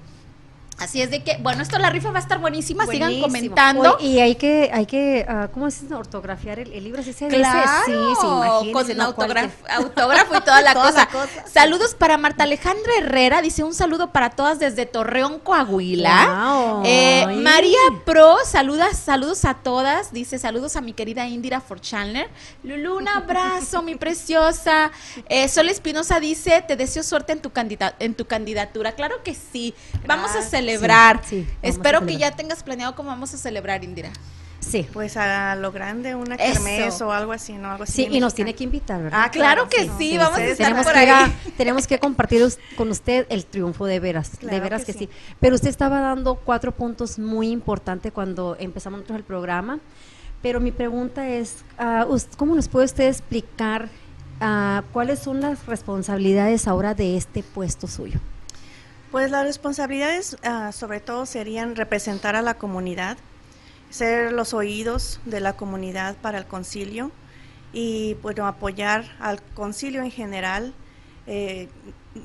[0.82, 3.98] Así es de que, bueno, esto la rifa va a estar buenísima, sigan comentando.
[4.00, 7.04] y hay que, hay que, uh, ¿cómo es ortografiar el, libro?
[7.04, 11.08] ¿Sí se claro, Sí, sí, con autógrafo, y toda, la, cosa.
[11.46, 16.82] Saludos para Marta Alejandra Herrera, dice un saludo para todas desde Torreón, Coahuila.
[16.84, 22.28] Eh, María Pro, saludas, saludos a todas, dice saludos a mi querida Indira For Chandler.
[22.64, 24.92] Lulu, un abrazo, mi preciosa.
[25.30, 27.52] Eh, Sol Espinosa dice, te deseo suerte en tu,
[28.00, 28.94] en tu candidatura.
[28.94, 29.76] Claro que sí.
[30.08, 31.22] Vamos a celebrar celebrar.
[31.62, 34.12] Espero que ya tengas planeado cómo vamos a celebrar, Indira.
[34.62, 34.88] Sí.
[34.94, 37.72] Pues a lo grande, una kermés o algo así, ¿no?
[37.72, 39.24] Algo así sí, y nos tiene que invitar, ¿verdad?
[39.26, 41.54] Ah, claro, que sí, vamos a estar tenemos por que ahí.
[41.58, 42.44] tenemos que compartir
[42.78, 45.10] con usted el triunfo de veras, de veras que, sí.
[45.40, 49.80] Pero usted estaba dando cuatro puntos muy importantes cuando empezamos nosotros el programa.
[50.44, 53.90] Pero mi pregunta es, uh, ¿cómo nos puede usted explicar
[54.42, 58.20] uh, cuáles son las responsabilidades ahora de este puesto suyo?
[59.12, 63.18] Pues las responsabilidades ah, sobre todo serían representar a la comunidad,
[63.90, 67.12] ser los oídos de la comunidad para el concilio
[67.74, 70.74] y bueno, apoyar al concilio en general.
[71.28, 71.68] Eh,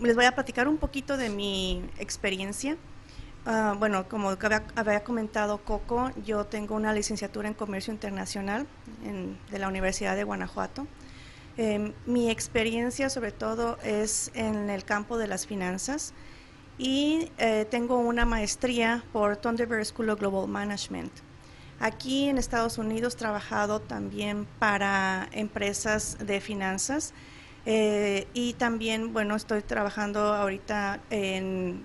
[0.00, 2.76] les voy a platicar un poquito de mi experiencia.
[3.46, 4.36] Ah, bueno, como
[4.76, 8.64] había, comentado Coco, yo tengo una licenciatura en Comercio Internacional
[9.50, 10.86] de la Universidad de Guanajuato.
[11.56, 16.14] Em, mi experiencia sobre todo es en el campo de las finanzas
[16.78, 21.12] y eh, tengo una maestría por Thunderbird School of Global Management.
[21.80, 27.12] Aquí en Estados Unidos trabajado también para empresas de finanzas
[27.66, 31.84] eh, y también, bueno, estoy trabajando ahorita en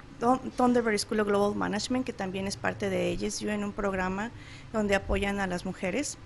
[0.55, 4.31] Thunderbird School of Global Management, que también es parte de ellos, yo en un programa
[4.71, 6.17] donde apoyan a las mujeres.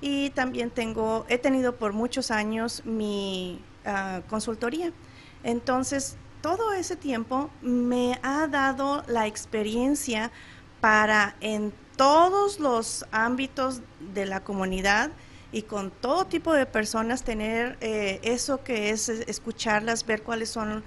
[0.00, 4.92] Y también tengo, he tenido por muchos años mi ah, consultoría.
[5.44, 10.30] Entonces, todo ese tiempo me ha dado la experiencia
[10.82, 13.80] para en todos los ámbitos
[14.12, 15.10] de la comunidad
[15.52, 20.84] y con todo tipo de personas tener eh, eso que es escucharlas, ver cuáles son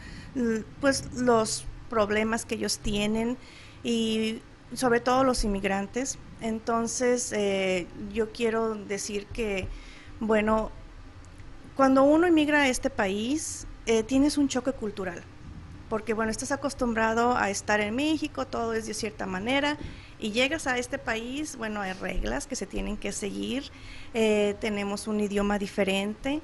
[0.80, 3.36] pues los problemas que ellos tienen
[3.84, 4.44] y
[4.76, 6.20] sobre todo los inmigrantes.
[6.40, 9.68] Entonces eh, yo quiero decir que,
[10.20, 10.70] bueno,
[11.76, 15.24] cuando uno inmigra a este país, eh, tienes un choque cultural
[15.90, 19.78] porque bueno, estás acostumbrado a estar en México, todo es de cierta manera,
[20.20, 23.72] y llegas a este país, bueno, hay reglas que se tienen que seguir,
[24.14, 26.42] eh, tenemos un idioma diferente,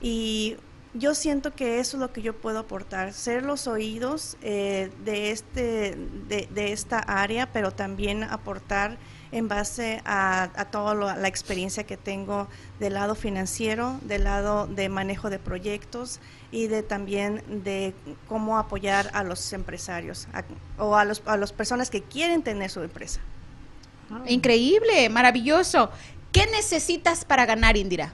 [0.00, 0.56] y
[0.94, 5.30] yo siento que eso es lo que yo puedo aportar, ser los oídos eh, de,
[5.32, 5.96] este,
[6.28, 8.96] de, de esta área, pero también aportar
[9.32, 12.48] en base a, toda la experiencia que tengo
[12.80, 17.94] del lado financiero, del lado de manejo de proyectos y de también de
[18.26, 20.28] cómo apoyar a los empresarios
[20.78, 23.20] o a, los, a las personas que quieren tener su empresa.
[24.26, 25.90] Increíble, maravilloso.
[26.32, 28.12] ¿Qué necesitas para ganar, Indira?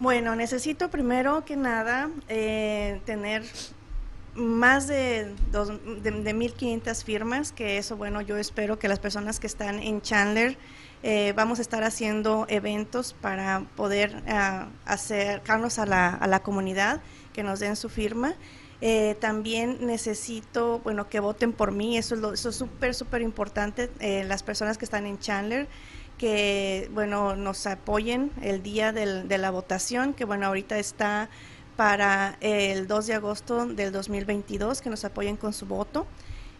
[0.00, 3.44] Bueno, necesito primero que nada eh, tener
[4.34, 9.46] más de, dos, de, 1.500 firmas, que eso, bueno, yo espero que las personas que
[9.46, 10.56] están en Chandler
[11.02, 17.00] eh, vamos a estar haciendo eventos para poder uh, acercarnos a la, a la comunidad,
[17.32, 18.34] que nos den su firma.
[18.84, 23.22] Eh, también necesito, bueno, que voten por mí, eso es lo, eso es súper, súper
[23.22, 25.68] importante, eh, las personas que están en Chandler,
[26.18, 31.30] que, bueno, nos apoyen el día del, de la votación, que, bueno, ahorita está
[31.76, 36.06] para el 2 de agosto del 2022, que nos apoyen con su voto.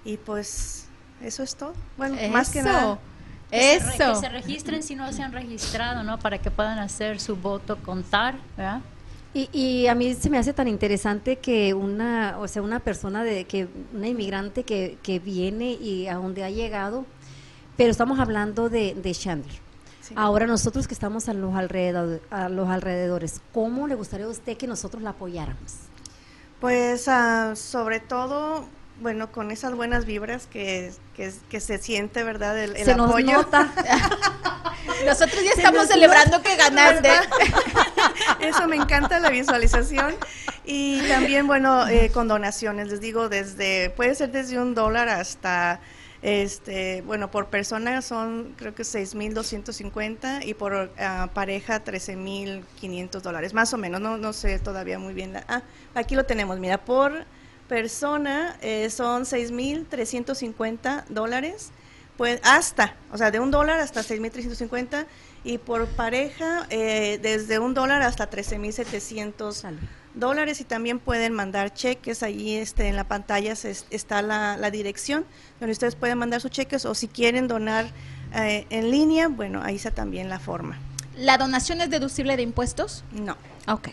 [0.05, 0.87] Y pues
[1.23, 1.75] eso es todo.
[1.97, 2.99] Bueno, más que nada.
[3.51, 4.15] Eso.
[4.15, 6.19] Que se, registren si no se han registrado, ¿no?
[6.19, 8.81] Para que puedan hacer su voto contar, ¿verdad?
[9.35, 13.25] Y, y, a mí se me hace tan interesante que una, o sea, una persona
[13.25, 17.07] de que una inmigrante que, que viene y a donde ha llegado,
[17.79, 19.62] pero estamos hablando de, de Chandler.
[20.17, 24.57] Ahora nosotros que estamos a los, alrededor, a los alrededores, ¿cómo le gustaría a usted
[24.57, 25.75] que nosotros la apoyáramos?
[26.61, 28.65] Pues uh, sobre todo,
[29.01, 32.59] bueno, con esas buenas vibras que, que, se siente, ¿verdad?
[32.59, 33.33] El, el se apoyo.
[33.33, 33.73] Nos nota.
[35.07, 37.11] Nosotros ya estamos celebrando que ganaste.
[38.41, 40.15] Eso me encanta la visualización
[40.65, 45.81] Y también, bueno, eh, con donaciones, les digo, desde, puede ser desde un dólar hasta
[46.23, 53.75] este, bueno, por persona son creo que 6.250 y por uh, pareja 13.500 dólares, más
[53.75, 55.37] o menos, no, no sé todavía muy bien.
[55.49, 55.63] ah,
[55.95, 57.25] aquí lo tenemos, mira, por
[57.69, 61.73] persona eh, son 6.350 dólares,
[62.17, 65.07] pues hasta, o sea, de un dólar hasta 6.350
[65.43, 72.23] y por pareja eh, desde un dólar hasta 13.700 dólares y también pueden mandar cheques.
[72.23, 73.55] Allí este, en la pantalla
[73.91, 75.25] está la, dirección
[75.61, 77.87] donde ustedes pueden mandar sus cheques o si quieren donar
[78.35, 80.79] eh, en línea, bueno, ahí está también la forma.
[81.17, 83.05] ¿La donación es deducible de impuestos?
[83.13, 83.37] No.
[83.67, 83.91] Ok.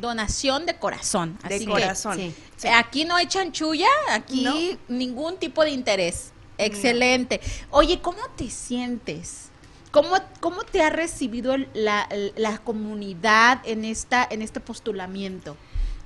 [0.00, 1.38] Donación de corazón.
[1.48, 2.34] de corazón.
[2.74, 6.32] Aquí no hay chanchulla, aquí ningún tipo de interés.
[6.58, 7.40] Excelente.
[7.70, 9.49] Oye, ¿cómo te sientes?
[9.90, 15.56] ¿Cómo, ¿Cómo te ha recibido la, la, comunidad en, esta, en este postulamiento?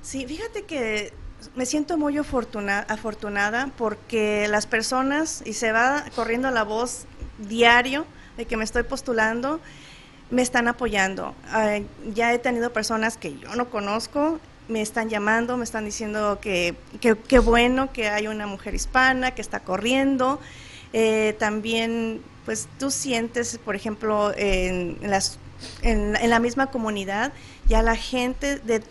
[0.00, 1.12] Sí, fíjate que
[1.54, 7.04] me siento muy afortunada, afortunada porque las personas, y se va corriendo la voz
[7.38, 8.06] diario
[8.38, 9.60] de que me estoy postulando,
[10.30, 11.34] me están apoyando.
[12.14, 16.74] ya he tenido personas que yo no conozco, me están llamando, me están diciendo que
[17.00, 20.40] qué bueno que hay una mujer hispana que está corriendo.
[20.94, 25.38] Eh, también pues tú sientes, por ejemplo, en, las,
[25.82, 27.32] en, la misma comunidad,
[27.66, 28.82] ya la gente de,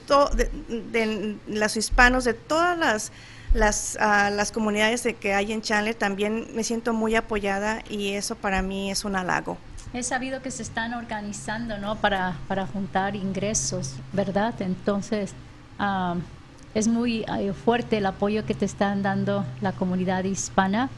[0.91, 3.11] de, los hispanos, de todas las,
[3.53, 8.13] las, ah, las comunidades de que hay en Chandler, también me siento muy apoyada y
[8.13, 9.57] eso para mí es un halago.
[9.93, 11.97] He sabido que se están organizando, ¿no?
[11.97, 14.59] Para, para juntar ingresos, ¿verdad?
[14.59, 15.33] Entonces,
[15.77, 16.15] ah,
[16.73, 20.89] es muy eh, fuerte el apoyo que te están dando la comunidad hispana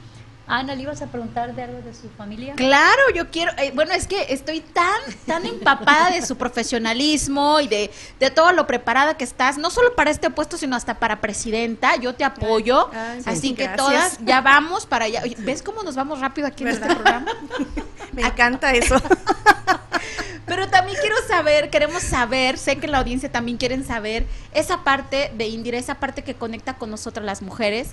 [0.47, 2.53] Ana, ¿le ibas a preguntar de algo de su familia?
[2.55, 7.67] Claro, yo quiero, eh, bueno, es que estoy tan, tan empapada de su profesionalismo y
[7.67, 7.91] de,
[8.35, 12.13] todo lo preparada que estás, no solo para este puesto, sino hasta para presidenta, yo
[12.13, 12.91] te apoyo,
[13.25, 15.23] así que todas ya vamos para allá.
[15.39, 17.25] ¿Ves cómo nos vamos rápido aquí en este programa?
[18.13, 18.95] Me encanta eso.
[20.45, 25.31] Pero también quiero saber, queremos saber, sé que la audiencia también quieren saber esa parte
[25.35, 27.89] de Indira, esa parte que conecta con nosotras las mujeres.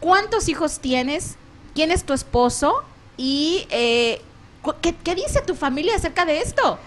[0.00, 1.36] ¿Cuántos hijos tienes?
[1.74, 2.82] Quién es tu esposo
[3.16, 4.20] y eh,
[4.80, 6.78] ¿qué, dice tu familia acerca de esto.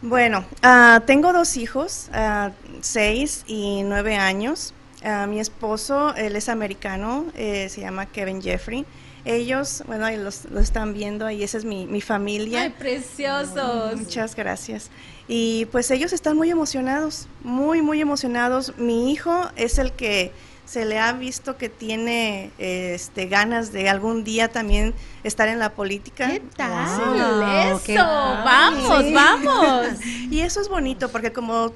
[0.00, 4.74] Bueno, ah, tengo dos hijos, uh, seis y nueve años.
[5.04, 8.84] Ah, mi esposo, él es americano, eh, se llama Kevin Jeffrey.
[9.24, 12.62] Ellos, bueno, ahí los, lo están viendo y esa es mi, mi familia.
[12.62, 13.96] ¡Ay, preciosos!
[13.96, 14.90] Muchas gracias.
[15.28, 18.76] Y pues ellos están muy emocionados, muy, muy emocionados.
[18.78, 20.32] Mi hijo es el que
[20.72, 25.74] se le ha visto que tiene este, ganas de algún día también estar en la
[25.74, 26.28] política.
[26.28, 27.76] ¿Qué tal?
[27.76, 29.86] eso, vamos, vamos.
[30.30, 31.72] y eso es bonito porque como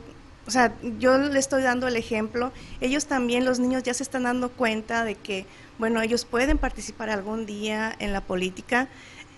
[0.46, 4.22] o sea, yo le estoy dando el ejemplo, ellos también, los niños ya se están
[4.22, 5.44] dando cuenta de que,
[5.76, 8.88] bueno, ellos pueden participar algún día en la política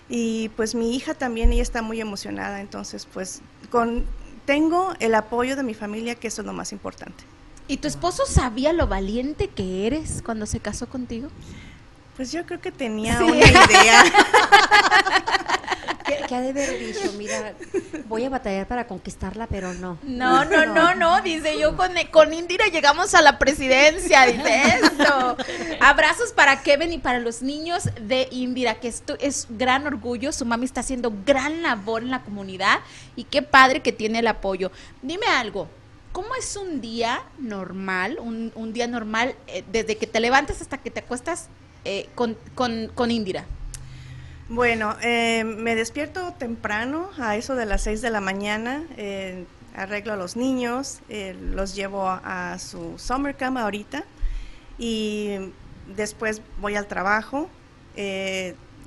[0.07, 3.41] y pues mi hija también, ella está muy emocionada, entonces pues
[3.71, 4.05] con,
[4.45, 7.25] tengo el apoyo de mi familia, que eso es lo más importante.
[7.69, 11.29] ¿Y tu esposo sabía lo valiente que eres cuando se casó contigo?
[12.17, 14.03] Pues yo creo que tenía una idea.
[16.27, 17.13] ¿Qué, ha de haber dicho?
[17.15, 17.53] Mira,
[18.07, 19.99] voy a batallar para conquistarla, pero no.
[20.01, 25.37] No, no, no, no, dice yo con, con Indira llegamos a la presidencia, dice esto.
[25.79, 30.43] Abrazos para Kevin y para los niños de Indira, que esto es gran orgullo, su
[30.43, 32.79] mami está haciendo gran labor en la comunidad
[33.15, 34.71] y qué padre que tiene el apoyo.
[35.03, 35.69] Dime algo,
[36.11, 40.89] ¿Cómo es un día normal, un, día normal eh, desde que te levantas hasta que
[40.89, 41.49] te acuestas
[41.85, 43.45] eh, con, con, Indira?
[44.49, 48.83] Bueno, eh, me despierto temprano, a eso de las 6 de la mañana,
[49.75, 50.99] arreglo a los niños,
[51.53, 54.03] los llevo a, su summer camp ahorita
[54.79, 55.35] y
[55.95, 57.47] después voy al trabajo.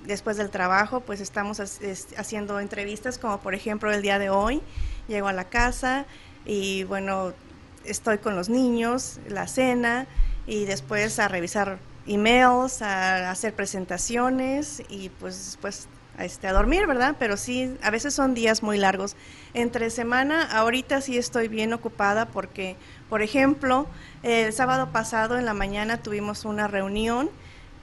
[0.04, 1.60] después del trabajo, pues estamos
[2.16, 4.60] haciendo entrevistas como por ejemplo el día de hoy.
[5.06, 6.06] Llego a la casa,
[6.44, 7.32] y bueno,
[7.84, 10.06] estoy con los niños, la cena
[10.46, 17.16] y después a revisar emails, a hacer presentaciones y pues después este, a dormir, ¿verdad?
[17.18, 19.16] Pero sí, a veces son días muy largos.
[19.54, 22.76] Entre semana, ahorita sí estoy bien ocupada porque,
[23.08, 23.86] por ejemplo,
[24.22, 27.30] el sábado pasado en la mañana tuvimos una reunión,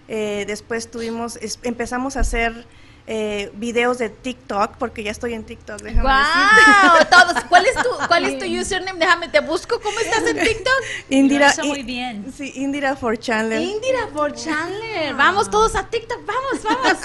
[0.07, 2.65] eh, después tuvimos, empezamos a hacer
[3.11, 7.43] eh, videos de TikTok, porque ya estoy en TikTok, déjame wow, todos.
[7.45, 8.99] ¿Cuál es tu, cuál es tu username?
[8.99, 9.81] Déjame, te busco.
[9.81, 10.83] ¿Cómo estás en TikTok?
[11.09, 11.51] Indira.
[11.63, 12.31] muy bien.
[12.37, 13.61] Sí, Indira for Chandler.
[13.61, 15.15] Indira for Chandler.
[15.15, 16.97] Vamos todos a TikTok, vamos, vamos.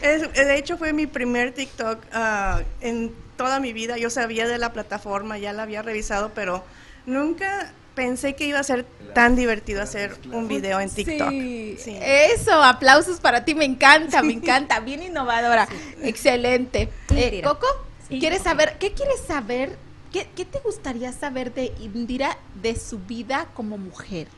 [0.34, 3.98] de hecho, fue mi primer TikTok ah, en toda mi vida.
[3.98, 6.62] Yo sabía de la plataforma, ya la había revisado, pero
[7.08, 11.30] Nunca pensé que iba a ser tan divertido hacer un video en TikTok.
[11.30, 11.98] Sí.
[12.00, 15.66] Eso, aplausos para ti, me encanta, me encanta, bien innovadora,
[16.00, 16.90] excelente.
[17.10, 17.66] Eh, Coco,
[18.08, 19.76] ¿quieres saber, qué quieres saber,
[20.12, 24.28] qué, te gustaría saber de Indira, de su vida como mujer?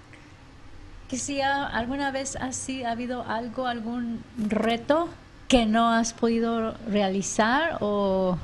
[1.11, 5.11] Que si alguna vez así ha habido algo, algún reto
[5.49, 8.39] que no has podido realizar o,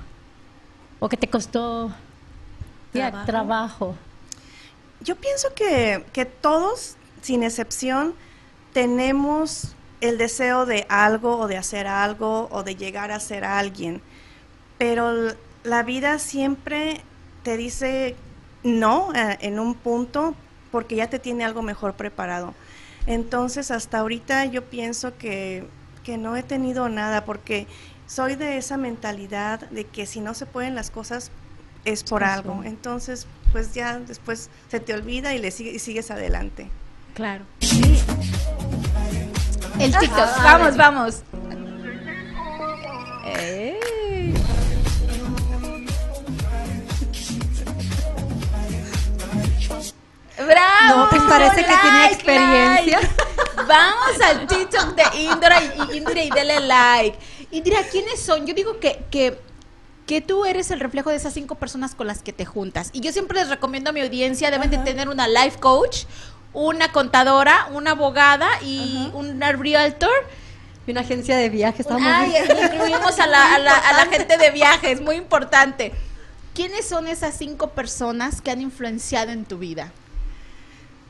[0.99, 1.91] o que te costó
[3.25, 3.97] trabajo
[5.07, 6.05] yo pienso que,
[6.41, 8.15] todos, sin excepción,
[8.73, 14.03] tenemos el deseo de algo o de hacer algo o de llegar a ser alguien,
[14.79, 15.33] pero
[15.63, 17.01] la vida siempre
[17.45, 18.17] te dice
[18.65, 20.35] no eh, en un punto
[20.73, 22.53] porque ya te tiene algo mejor preparado.
[23.07, 25.67] Entonces, hasta ahorita yo pienso que,
[26.03, 27.69] que no he tenido nada porque
[28.09, 31.31] soy de esa mentalidad de que si no se pueden las cosas
[31.87, 32.63] es por algo.
[32.65, 36.69] Entonces, pues ya después se te olvida y le sigue, y sigues adelante.
[37.15, 37.47] Claro.
[39.79, 40.19] El ah, TikTok.
[40.19, 41.23] Ah, vamos, vamos.
[50.37, 50.97] ¡Bravo!
[50.97, 53.01] No, pues parece que tiene experiencia.
[53.67, 57.19] Vamos al TikTok de Indra y, Indra y dele like.
[57.51, 58.47] Indra, ¿quiénes son?
[58.47, 59.39] Yo digo que, que
[60.07, 62.91] que tú eres el reflejo de esas cinco personas con las que te juntas.
[62.93, 66.05] Y yo siempre les recomiendo a mi audiencia, deben de tener una life coach,
[66.53, 70.11] una contadora, una abogada y una realtor.
[70.87, 71.85] Y una agencia de viajes.
[71.91, 72.33] Ay,
[72.73, 75.93] incluimos a la, a, la, a la gente de viajes, muy importante.
[76.55, 79.93] ¿Quiénes son esas cinco personas que han influenciado en tu vida?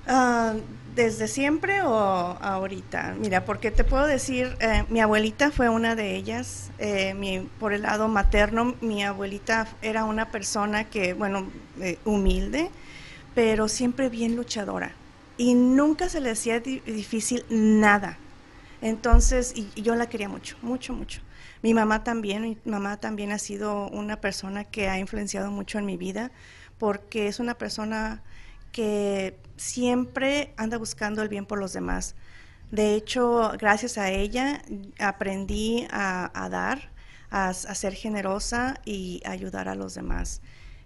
[0.09, 0.55] Ah,
[0.97, 3.17] ¿Desde siempre o ahorita?
[3.21, 6.71] Mira, porque te puedo decir, eh, mi abuelita fue una de ellas.
[6.79, 11.51] Eh, por el lado materno, mi abuelita era una persona que, bueno,
[11.83, 12.71] eh, humilde,
[13.35, 14.93] pero siempre bien luchadora.
[15.37, 18.17] Y nunca se le hacía difícil nada.
[18.81, 21.21] Entonces, y, y, yo la quería mucho, mucho, mucho.
[21.61, 25.85] Mi mamá también, mi mamá también ha sido una persona que ha influenciado mucho en
[25.85, 26.31] mi vida,
[26.79, 28.23] porque es una persona
[28.73, 32.15] que siempre anda buscando el bien por los demás.
[32.71, 34.63] De hecho, gracias a ella
[34.99, 36.91] aprendí a, dar,
[37.31, 40.41] a, ser generosa y ayudar a los demás.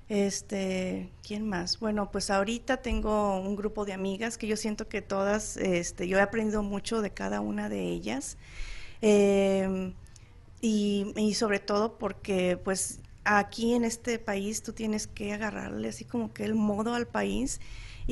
[0.08, 1.78] Este, ¿quién más?
[1.78, 6.18] Bueno, pues ahorita tengo un grupo de amigas que yo siento que todas, este, yo
[6.18, 8.36] he aprendido mucho de cada una de ellas.
[9.00, 9.94] Em,
[10.60, 16.04] y, y, sobre todo porque pues aquí en este país tú tienes que agarrarle así
[16.04, 17.60] como que el modo al país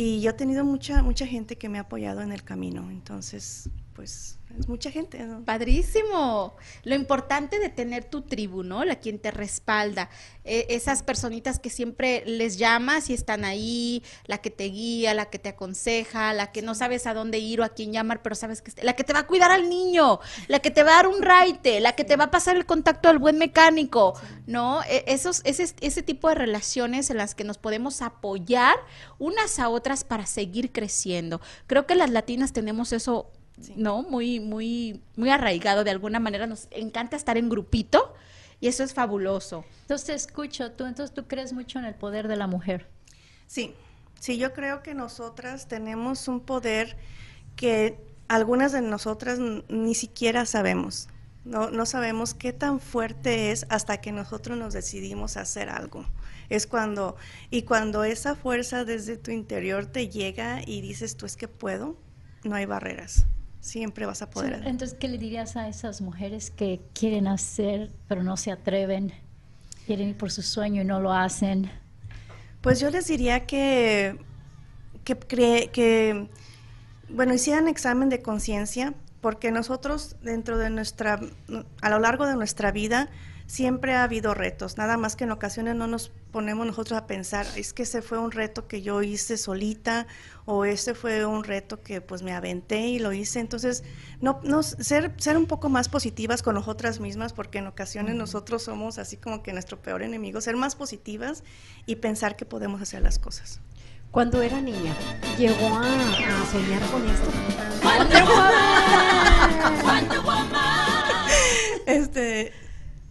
[0.00, 3.68] y yo he tenido mucha mucha gente que me ha apoyado en el camino, entonces
[3.98, 5.18] pues es mucha gente.
[5.44, 6.54] Padrísimo.
[6.84, 8.84] Lo importante de tener tu tribu, ¿no?
[8.84, 10.08] La quien te respalda.
[10.44, 15.26] E, esas personitas que siempre les llamas y están ahí, la que te guía, la
[15.26, 18.36] que te aconseja, la que no sabes a dónde ir o a quién llamar, pero
[18.36, 20.96] sabes que la que te va a cuidar al niño, la que te va a
[21.02, 24.14] dar un raite, la que te va a pasar el contacto al buen mecánico,
[24.46, 24.80] ¿no?
[24.84, 28.76] E, esos, ese, ese tipo de relaciones en las que nos podemos apoyar
[29.18, 31.40] unas a otras para seguir creciendo.
[31.66, 33.32] Creo que las latinas tenemos eso
[33.76, 34.02] ¿no?
[34.02, 36.46] Muy, muy, muy arraigado de alguna manera.
[36.46, 38.14] Nos encanta estar en grupito
[38.60, 39.64] y eso es fabuloso.
[39.82, 42.88] Entonces te escucho, tú entonces tú crees mucho en el poder de la mujer.
[43.46, 43.74] Sí,
[44.18, 46.96] sí, yo creo que nosotras tenemos un poder
[47.56, 47.98] que
[48.28, 49.38] algunas de nosotras
[49.68, 51.08] ni siquiera sabemos.
[51.44, 56.04] No, no sabemos qué tan fuerte es hasta que nosotros nos decidimos hacer algo.
[56.50, 57.16] Es cuando,
[57.50, 61.96] y cuando esa fuerza desde tu interior te llega y dices, tú es que puedo,
[62.42, 63.24] no hay barreras
[63.60, 64.62] siempre vas a poder.
[64.66, 69.12] entonces, ¿qué le dirías a esas mujeres que quieren hacer, pero no se atreven?
[69.86, 71.70] Quieren ir por su sueño y no lo hacen.
[72.60, 74.18] Pues yo les diría que,
[75.04, 75.16] que,
[75.72, 76.28] que
[77.08, 81.20] bueno, hicieran examen de conciencia, porque nosotros dentro de nuestra,
[81.80, 83.08] a lo largo de nuestra vida,
[83.46, 87.46] siempre ha habido retos, nada más que en ocasiones no nos ponemos nosotros a pensar,
[87.56, 90.06] es que ese fue un reto que yo hice solita
[90.44, 93.84] o ese fue un reto que pues me aventé y lo hice, entonces
[94.20, 98.62] no, no ser, ser un poco más positivas con nosotras mismas porque en ocasiones nosotros
[98.62, 101.42] somos así como que nuestro peor enemigo, ser más positivas
[101.86, 103.60] y pensar que podemos hacer las cosas.
[104.10, 104.94] Cuando era niña,
[105.36, 107.30] llegó a, a soñar con esto.
[111.86, 112.52] este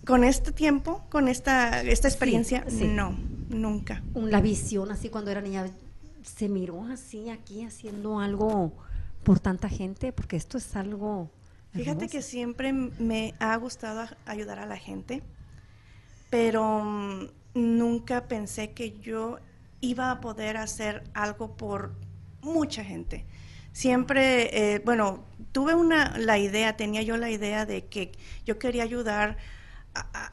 [0.07, 3.13] con este tiempo, con esta, esta experiencia, no,
[3.49, 4.01] nunca.
[4.15, 5.65] La visión así cuando era niña,
[6.23, 8.71] se miró así aquí haciendo algo
[9.23, 11.29] por tanta gente, porque esto es algo...
[11.73, 15.21] Fíjate que siempre me ha gustado ayudar a la gente,
[16.29, 19.39] pero mm, nunca pensé que yo
[19.81, 21.91] iba a poder hacer algo por
[22.41, 23.25] mucha gente.
[23.73, 28.13] Siempre, eh, bueno, tuve una, la idea, tenía yo la idea de que
[28.45, 29.37] yo quería ayudar,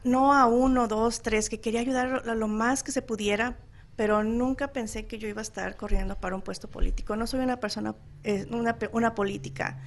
[0.03, 3.57] no a uno, dos, tres, que quería ayudar a lo más que se pudiera,
[3.95, 7.15] pero nunca pensé que yo iba a estar corriendo para un puesto político.
[7.15, 9.79] No soy una persona, eh, una, una política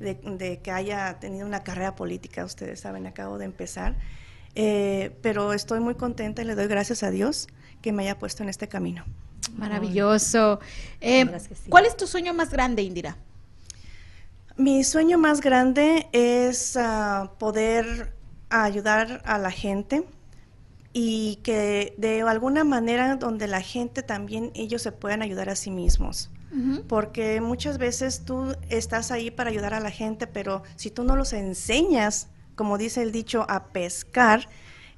[0.00, 3.96] de, que haya tenido una carrera política, ustedes saben, acabo de empezar,
[4.54, 7.48] eh, pero estoy muy contenta y le doy gracias a Dios
[7.80, 9.04] que me haya puesto en este camino.
[9.56, 10.60] Maravilloso.
[11.00, 11.26] Eh,
[11.68, 13.16] ¿Cuál es tu sueño más grande, Indira?
[14.56, 18.12] Mi sueño más grande es ah, poder
[18.52, 20.04] ayudar a la gente
[20.92, 25.70] y que de alguna manera donde la gente también ellos se puedan ayudar a sí
[25.70, 26.30] mismos.
[26.86, 31.16] Porque muchas veces tú estás ahí para ayudar a la gente, pero si tú no
[31.16, 34.46] los enseñas, como dice el dicho, a pescar,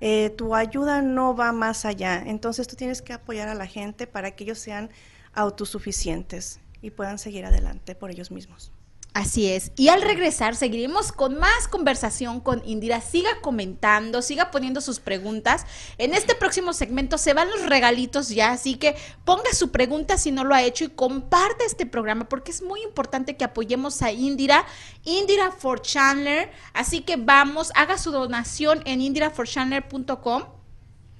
[0.00, 2.20] eh, tu ayuda no va más allá.
[2.26, 4.90] Entonces tú tienes que apoyar a la gente para que ellos sean
[5.32, 8.72] autosuficientes y puedan seguir adelante por ellos mismos.
[9.14, 9.70] Así es.
[9.76, 13.00] Y al regresar seguiremos con más conversación con Indira.
[13.00, 15.66] Siga comentando, siga poniendo sus preguntas.
[15.98, 20.32] En este próximo segmento se van los regalitos ya, así que ponga su pregunta si
[20.32, 24.10] no lo ha hecho y comparte este programa porque es muy importante que apoyemos a
[24.10, 24.66] Indira.
[25.04, 26.50] Indira for Chandler.
[26.72, 30.42] Así que vamos, haga su donación en indiraforchandler.com.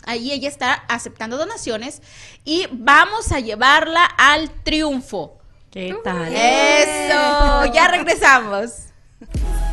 [0.04, 2.02] Ahí ella está aceptando donaciones
[2.44, 5.43] y vamos a llevarla al triunfo.
[5.74, 6.32] ¿Qué tal?
[6.32, 8.90] Eso, ya regresamos.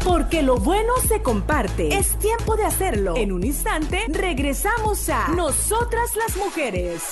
[0.04, 1.96] Porque lo bueno se comparte.
[1.96, 3.16] Es tiempo de hacerlo.
[3.16, 7.04] En un instante regresamos a Nosotras las Mujeres.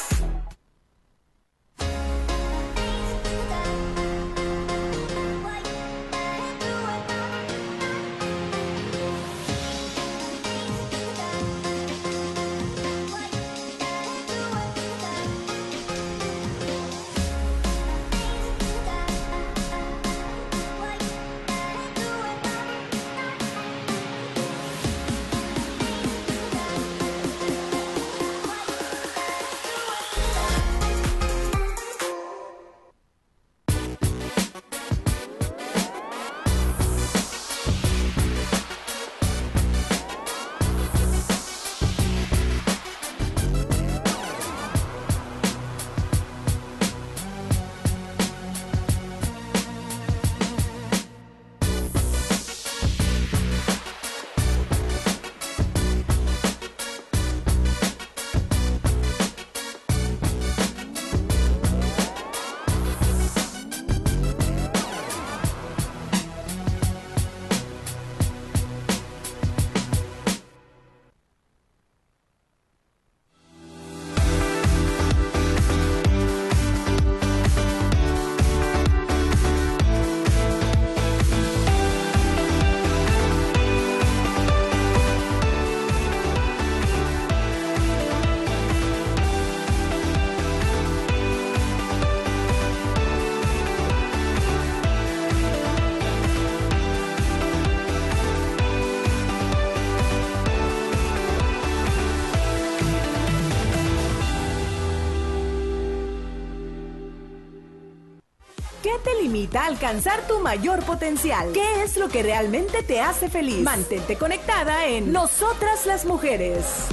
[109.57, 111.51] Alcanzar tu mayor potencial.
[111.53, 113.61] ¿Qué es lo que realmente te hace feliz?
[113.61, 116.89] Mantente conectada en Nosotras las Mujeres.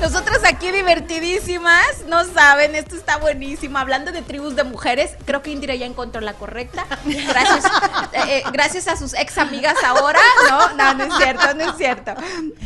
[0.00, 3.78] Nosotras aquí divertidísimas, no saben, esto está buenísimo.
[3.78, 6.86] Hablando de tribus de mujeres, creo que Indira ya encontró la correcta.
[7.04, 7.64] Gracias,
[8.12, 10.20] eh, eh, gracias a sus ex amigas ahora.
[10.50, 12.12] No, no, no es cierto, no es cierto.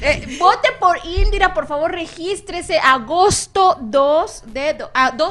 [0.00, 5.24] Eh, vote por Indira, por favor, regístrese agosto 2 de, 2, ah, de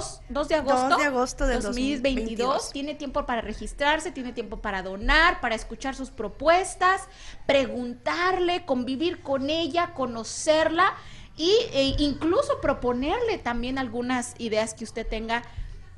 [0.56, 0.90] agosto.
[0.90, 2.72] 2 de agosto de 2022.
[2.72, 7.02] Tiene tiempo para registrarse, tiene tiempo para donar, para escuchar sus propuestas,
[7.46, 10.94] preguntarle, convivir con ella, conocerla
[11.40, 15.42] y e incluso proponerle también algunas ideas que usted tenga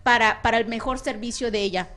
[0.04, 1.90] para, para el mejor servicio de ella.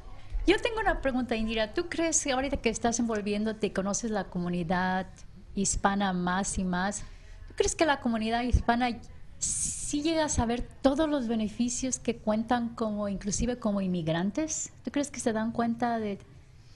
[0.47, 1.75] Yo tengo una pregunta, Indira.
[1.75, 5.07] ¿Tú crees que ahorita que estás envolviéndote, conoces la comunidad
[5.55, 7.01] hispana más y más?
[7.49, 8.99] ¿Tú crees que la comunidad hispana
[9.39, 14.73] sí llega a saber todos los beneficios que cuentan como, inclusive como inmigrantes?
[14.85, 16.19] ¿Tú crees que se dan cuenta de,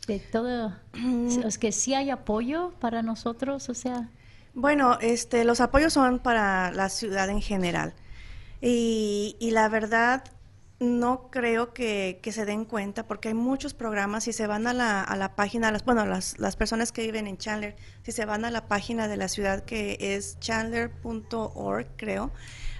[0.06, 0.76] de todo?
[1.46, 3.70] ¿Es que sí hay apoyo para nosotros?
[3.70, 4.10] O sea...
[4.58, 7.94] Bueno, este, los apoyos son para la ciudad en general.
[8.60, 10.24] Y, la verdad,
[10.80, 14.24] no creo que, se den cuenta porque hay muchos programas.
[14.24, 17.28] Si se van a la, a la página, las, bueno, las, las personas que viven
[17.28, 22.32] en Chandler, si se van a la página de la ciudad que es chandler.org, creo,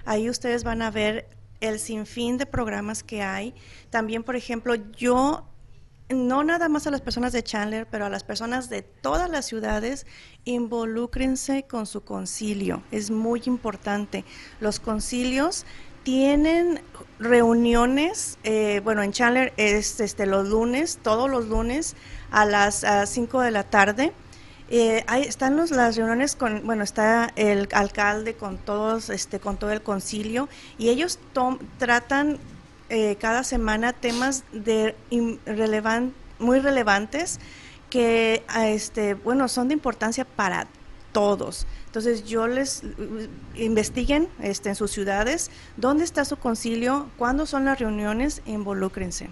[0.03, 1.29] ahí ustedes van a ver
[1.61, 3.55] el sinfín de programas que hay.
[3.89, 5.48] También, por ejemplo, yo
[6.09, 9.45] no nada más a las personas de Chandler, pero a las personas de todas las
[9.45, 10.05] ciudades,
[10.43, 12.81] involúcrense con su concilio.
[12.91, 14.25] Es muy importante.
[14.59, 15.65] Los concilios
[16.03, 16.81] tienen
[17.19, 21.95] reuniones, eh, bueno, en Chandler es este, los lunes, todos los lunes
[22.31, 24.11] a las 5 de la tarde.
[24.71, 29.71] Eh, están los, las reuniones con, bueno, está el alcalde con todos, este, con todo
[29.71, 30.47] el concilio
[30.77, 31.19] y ellos
[31.79, 32.39] tratan
[32.89, 34.95] eh, cada semana temas de
[36.39, 37.39] muy relevantes
[37.89, 40.67] que, este, bueno, son de importancia para
[41.11, 41.65] todos.
[41.87, 42.83] Entonces yo les
[43.55, 49.29] investiguen este, en sus ciudades dónde está su concilio, cuándo son las reuniones, e involúcrense.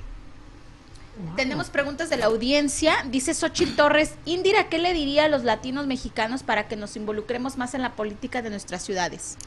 [1.36, 2.94] Tenemos preguntas de la audiencia.
[3.10, 7.58] Dice Xochitl Torres, Indira, ¿qué le diría a los latinos mexicanos para que nos involucremos
[7.58, 9.38] más en la política de nuestras ciudades?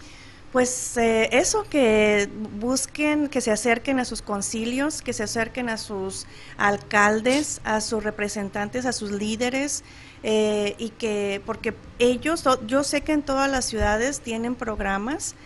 [0.52, 2.28] Pues eh, eso, que
[2.58, 6.26] busquen, que se acerquen a sus concilios, que se acerquen a sus
[6.56, 9.84] alcaldes, a sus representantes, a sus líderes,
[10.24, 15.36] eh, y que, porque ellos, yo sé que en todas las ciudades tienen programas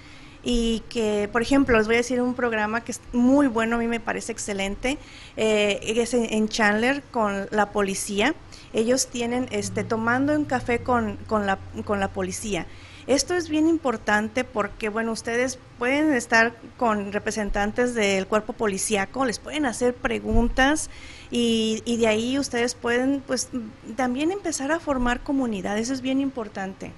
[0.42, 3.78] y que, por ejemplo, les voy a decir un programa que es muy bueno, a
[3.78, 4.96] mí me parece excelente,
[5.36, 8.34] eh, es en Chandler con la policía.
[8.72, 12.66] Ellos tienen, este, tomando un café con, con, la, con la policía.
[13.07, 19.38] Esto es bien importante porque, bueno, ustedes pueden estar con representantes del cuerpo policíaco, les
[19.38, 20.88] pueden hacer preguntas
[21.30, 23.50] y, y de ahí ustedes pueden, pues,
[23.96, 25.78] también empezar a formar comunidad.
[25.78, 26.92] Eso es bien importante.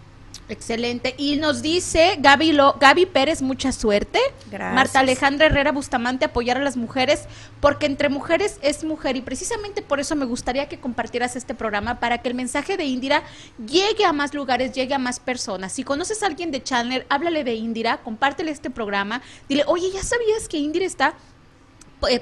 [0.48, 1.14] Excelente.
[1.18, 4.20] Y nos dice Gaby, Lo, Gaby Pérez, mucha suerte.
[4.50, 4.74] Gracias.
[4.74, 7.24] Marta Alejandra Herrera Bustamante, apoyar a las mujeres,
[7.60, 9.16] porque entre mujeres es mujer.
[9.16, 12.84] Y precisamente por eso me gustaría que compartieras este programa para que el mensaje de
[12.84, 13.24] Indira
[13.66, 15.72] llegue a más lugares, llegue a más personas.
[15.72, 19.22] Si conoces a alguien de Chandler, háblale de Indira, compártele este programa.
[19.48, 21.14] Dile, oye, ¿ya sabías que Indira está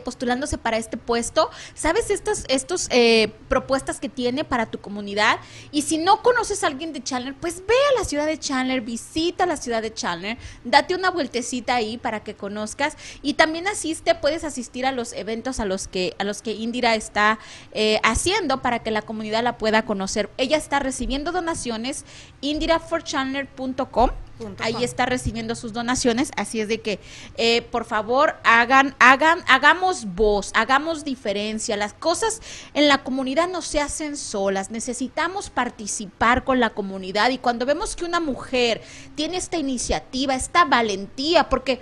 [0.04, 5.38] postulándose para este puesto, sabes estas estos, eh, propuestas que tiene para tu comunidad
[5.70, 8.80] y si no conoces a alguien de Chandler, pues ve a la ciudad de Chandler,
[8.80, 12.96] visita la ciudad de Chandler, date una vueltecita ahí para que conozcas.
[13.22, 16.94] Y también asiste, puedes asistir a los eventos a los que a los que Indira
[16.94, 17.38] está
[17.72, 20.30] eh, haciendo para que la comunidad la pueda conocer.
[20.36, 22.04] Ella está recibiendo donaciones
[22.40, 24.10] indiraforchandler.com
[24.58, 26.98] Ahí está recibiendo sus donaciones, así es de que
[27.36, 31.76] eh, por favor hagan, hagan, hagamos voz, hagamos diferencia.
[31.76, 32.42] Las cosas
[32.74, 37.94] en la comunidad no se hacen solas, necesitamos participar con la comunidad y cuando vemos
[37.94, 38.82] que una mujer
[39.14, 41.80] tiene esta iniciativa, esta valentía, porque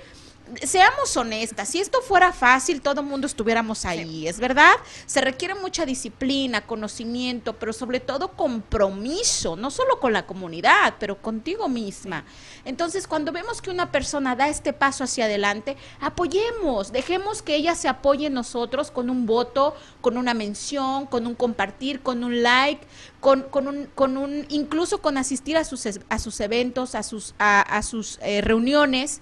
[0.63, 4.73] seamos honestas, si esto fuera fácil, todo el mundo estuviéramos ahí, ¿es verdad?
[5.07, 11.21] Se requiere mucha disciplina, conocimiento, pero sobre todo compromiso, no solo con la comunidad, pero
[11.21, 12.25] contigo misma.
[12.65, 17.75] Entonces, cuando vemos que una persona da este paso hacia adelante, apoyemos, dejemos que ella
[17.75, 22.43] se apoye en nosotros con un voto, con una mención, con un compartir, con un
[22.43, 22.87] like,
[23.21, 27.35] con, con, un, con un, incluso con asistir a sus, a sus eventos, a sus,
[27.39, 29.21] a, sus eh, reuniones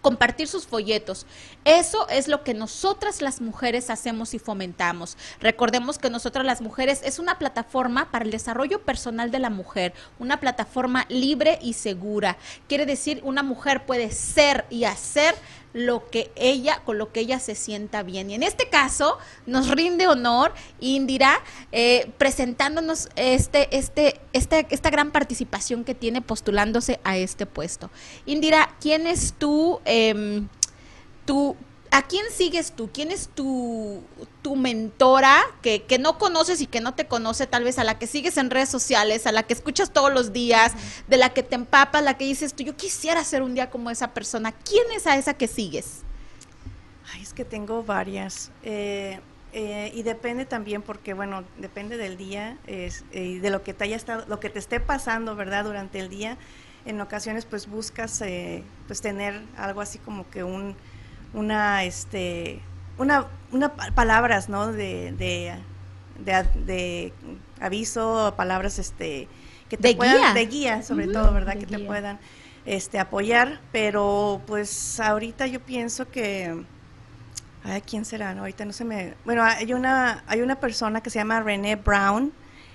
[0.00, 1.26] compartir sus folletos.
[1.68, 5.18] Eso es lo que nosotras las mujeres hacemos y fomentamos.
[5.38, 9.92] Recordemos que nosotras las mujeres es una plataforma para el desarrollo personal de la mujer,
[10.18, 12.38] una plataforma libre y segura.
[12.68, 15.34] Quiere decir, una mujer puede ser y hacer
[15.74, 18.30] lo que ella, con lo que ella se sienta bien.
[18.30, 21.38] Y en este caso, nos rinde honor Indira
[21.70, 27.90] eh, presentándonos este, este, este, esta gran participación que tiene postulándose a este puesto.
[28.24, 29.82] Indira, ¿quién es tú?
[29.84, 30.46] Eh,
[31.28, 31.54] tú
[31.90, 32.90] ¿A quién sigues tú?
[32.92, 34.02] ¿Quién es tu,
[34.42, 37.98] tu mentora que, que, no conoces y que no te conoce, tal vez a la
[37.98, 40.74] que sigues en redes sociales, a la que escuchas todos los días,
[41.08, 43.88] de la que te empapas, la que dices tú, yo quisiera ser un día como
[43.88, 44.52] esa persona?
[44.52, 46.02] ¿Quién es a esa que sigues?
[47.10, 48.50] Ay, es que tengo varias.
[48.64, 49.20] Eh,
[49.54, 52.58] eh, y depende también porque, bueno, depende del día
[53.12, 55.64] y de lo que te haya estado, lo que te esté pasando, ¿verdad?
[55.64, 56.36] Durante el día.
[56.84, 60.76] En ocasiones, pues buscas, eh, pues tener algo así como que un
[61.32, 62.60] una, este,
[62.98, 64.72] una, una palabras, ¿no?
[64.72, 65.54] De, de,
[66.64, 67.12] de,
[67.60, 69.28] aviso, palabras, este,
[69.68, 70.34] que te de puedan, guía.
[70.34, 71.56] de guía, sobre todo, ¿verdad?
[71.56, 72.18] Que te puedan,
[72.66, 76.64] este, apoyar, pero pues ahorita yo pienso que,
[77.64, 78.34] ay, ¿quién será?
[78.34, 81.76] No, ahorita no se me, bueno, hay una, hay una persona que se llama Renee
[81.76, 82.32] Brown,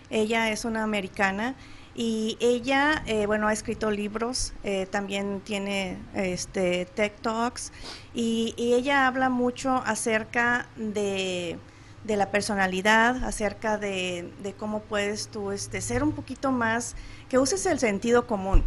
[0.09, 1.55] ella es una americana,
[1.95, 7.71] y ella, eh, bueno, ha escrito libros, eh, también tiene este, Tech Talks,
[8.13, 11.59] y, ella habla mucho acerca de,
[12.05, 16.95] la personalidad, acerca de, cómo puedes tú este, ser un poquito más,
[17.29, 18.63] que uses el sentido común,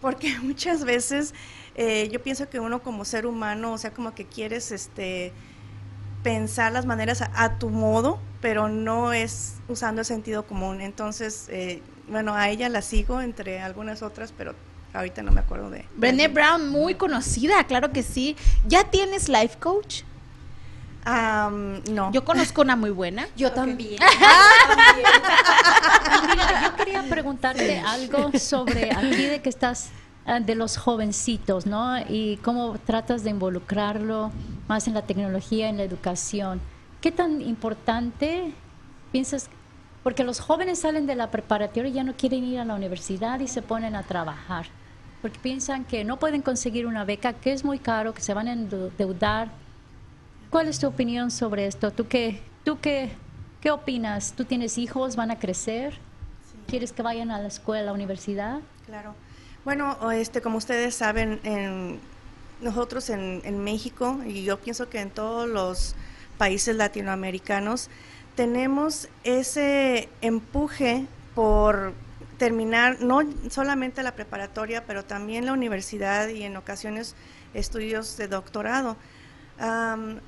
[0.00, 1.34] porque muchas veces
[1.74, 5.32] eh, yo pienso que uno como ser humano, o sea, como que quieres este
[6.22, 10.80] pensar las maneras a, tu modo, pero no es usando el sentido común.
[10.80, 14.54] Entonces, eh, bueno, a ella la sigo entre algunas otras, pero
[14.92, 15.86] ahorita no me acuerdo de.
[15.96, 18.36] Brené Brown, muy conocida, claro que sí.
[18.66, 20.02] ¿Ya tienes life coach?
[21.06, 22.12] no.
[22.12, 23.28] Yo conozco una muy buena.
[23.36, 24.00] Yo también.
[26.30, 29.90] Mira, yo quería preguntarte algo sobre aquí de que estás
[30.24, 31.98] ah, de los jovencitos, ¿no?
[32.08, 34.32] Y cómo tratas de involucrarlo
[34.66, 36.62] más en la tecnología, en la educación.
[37.02, 38.54] ¿Qué tan importante
[39.12, 39.50] piensas?
[40.04, 43.40] Porque los jóvenes salen de la preparatoria y ya no quieren ir a la universidad
[43.40, 44.66] y se ponen a trabajar.
[45.22, 48.46] Porque piensan que no pueden conseguir una beca, que es muy caro, que se van
[48.46, 49.48] a endeudar.
[50.50, 51.90] ¿Cuál es tu opinión sobre esto?
[51.90, 53.12] ¿Tú qué, tú qué,
[53.62, 54.34] qué opinas?
[54.36, 55.16] ¿Tú tienes hijos?
[55.16, 55.94] ¿Van a crecer?
[56.68, 58.60] ¿Quieres que vayan a la escuela, a la universidad?
[58.84, 59.14] Claro.
[59.64, 61.98] Bueno, este, como ustedes saben, en,
[62.60, 65.94] nosotros en, en, México, y yo pienso que en todos los
[66.36, 67.88] países latinoamericanos,
[68.34, 71.92] tenemos ese empuje por
[72.38, 73.20] terminar no
[73.50, 77.14] solamente la preparatoria, pero también la universidad y en ocasiones
[77.54, 78.96] estudios de doctorado.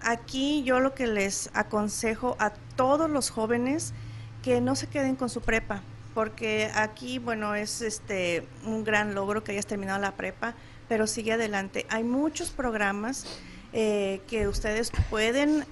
[0.03, 3.93] aquí yo lo que les aconsejo a todos los jóvenes
[4.43, 5.83] que no se queden con su prepa,
[6.15, 10.55] porque aquí, bueno, es este un gran logro que hayas terminado la prepa,
[10.89, 11.85] pero sigue adelante.
[11.89, 13.27] Hay muchos programas
[13.73, 15.67] eh, que ustedes pueden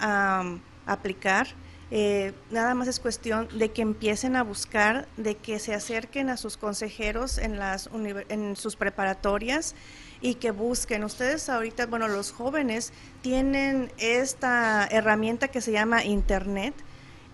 [0.85, 1.47] aplicar.
[1.91, 6.37] Eh, nada más es cuestión de que empiecen a buscar, de que se acerquen a
[6.37, 7.89] sus consejeros en, las
[8.29, 9.75] en sus preparatorias
[10.21, 11.03] y que busquen.
[11.03, 16.73] Ustedes ahorita, bueno, los jóvenes tienen esta herramienta que se llama Internet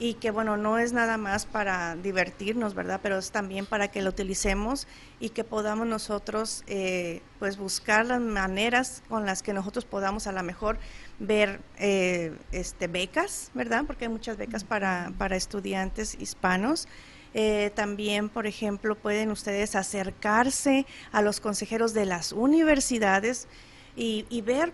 [0.02, 3.02] y que bueno, no es nada más para divertirnos, ¿verdad?
[3.04, 4.88] Pero es también para que lo utilicemos
[5.20, 10.32] y que podamos nosotros eh, pues buscar las maneras con las que nosotros podamos a
[10.32, 10.80] lo mejor
[11.22, 13.84] ver eh, este, becas, ¿verdad?
[13.86, 16.88] Porque hay muchas becas para, para estudiantes hispanos.
[17.34, 23.48] Eh, también, por ejemplo, pueden ustedes acercarse a los consejeros de las universidades
[23.96, 24.74] y, y ver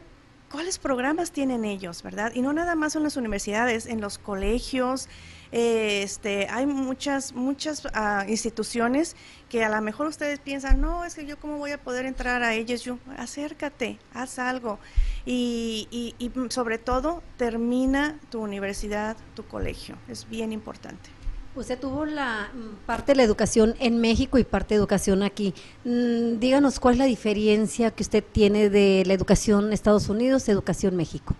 [0.49, 2.31] cuáles programas tienen ellos, ¿verdad?
[2.33, 5.09] Y no nada más en las universidades, en los colegios,
[5.51, 9.15] eh, este, hay muchas, muchas ah, instituciones
[9.49, 12.43] que a lo mejor ustedes piensan, no, es que yo cómo voy a poder entrar
[12.43, 14.79] a ellas, yo, acércate, haz algo.
[15.25, 21.09] Y, y, sobre todo, termina tu universidad, tu colegio, es bien importante.
[21.55, 25.55] Usted tuvo la mm, parte de la educación en México y parte de educación aquí.
[25.85, 30.95] Mm, díganos cuál es la diferencia que usted tiene de la educación Estados Unidos educación
[30.95, 31.35] México.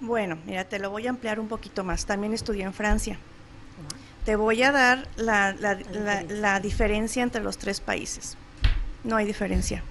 [0.00, 2.06] Bueno, mira, te lo voy a ampliar un poquito más.
[2.06, 3.18] También estudié en Francia.
[4.24, 8.36] Te voy a dar la, la, diferencia entre los tres países.
[9.04, 9.82] No hay diferencia.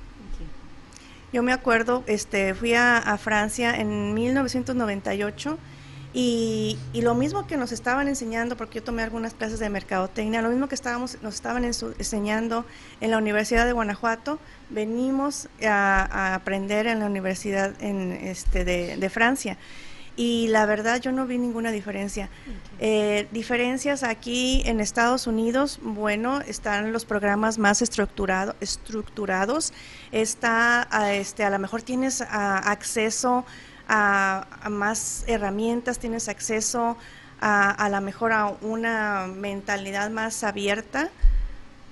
[1.31, 5.57] Yo me acuerdo, este, fui a, a Francia en 1998
[6.11, 10.49] y, lo mismo que nos estaban enseñando, porque yo tomé algunas clases de mercadotecnia, lo
[10.49, 12.65] mismo que estábamos, nos estaban enseñando
[12.99, 14.39] en la Universidad de Guanajuato,
[14.69, 19.57] venimos a, aprender en la Universidad en, este, de, Francia.
[20.19, 22.27] Y la verdad yo no vi ninguna diferencia.
[22.77, 29.71] Eh, diferencias aquí en Estados Unidos, bueno, están los programas más estructurado, estructurados,
[30.11, 33.45] está, a, este, a lo mejor tienes acceso
[33.87, 36.97] a, más herramientas, tienes acceso
[37.39, 41.11] a, a lo mejor a una mentalidad más abierta,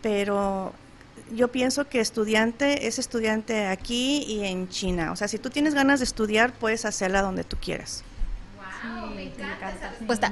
[0.02, 0.74] pero
[1.32, 5.14] yo pienso que estudiante es estudiante aquí y en China.
[5.14, 8.04] O sea, si tú tienes ganas de estudiar, puedes hacerla donde tú quieras.
[9.16, 10.32] Me encanta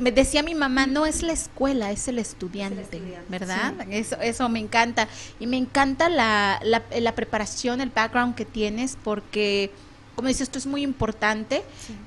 [0.00, 3.74] Me, decía mi mamá, no es la escuela, es el estudiante, ¿verdad?
[3.90, 5.08] Eso, eso me encanta.
[5.40, 9.72] Y me encanta la, la, la preparación, el background que tienes, porque
[10.16, 11.62] como dices, esto es muy importante,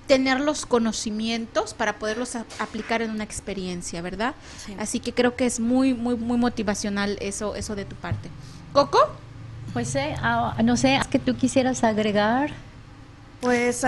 [0.07, 4.33] tener los conocimientos para poderlos aplicar en una experiencia, ¿verdad?
[4.79, 8.29] Así que creo que es muy, muy, muy motivacional eso, eso de tu parte.
[8.73, 8.97] ¿Coco?
[9.73, 12.49] Pues eh, ah, no sé, ¿es que tú quisieras agregar?
[13.41, 13.85] Pues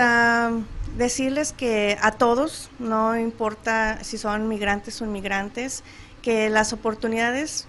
[0.96, 5.82] decirles que a todos, no importa si son migrantes o inmigrantes,
[6.22, 7.66] que las oportunidades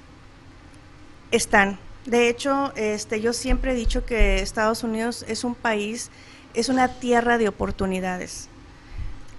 [1.32, 1.80] están.
[2.06, 6.12] De hecho, este, yo siempre he dicho que Estados Unidos es un país
[6.54, 8.48] es una tierra de oportunidades.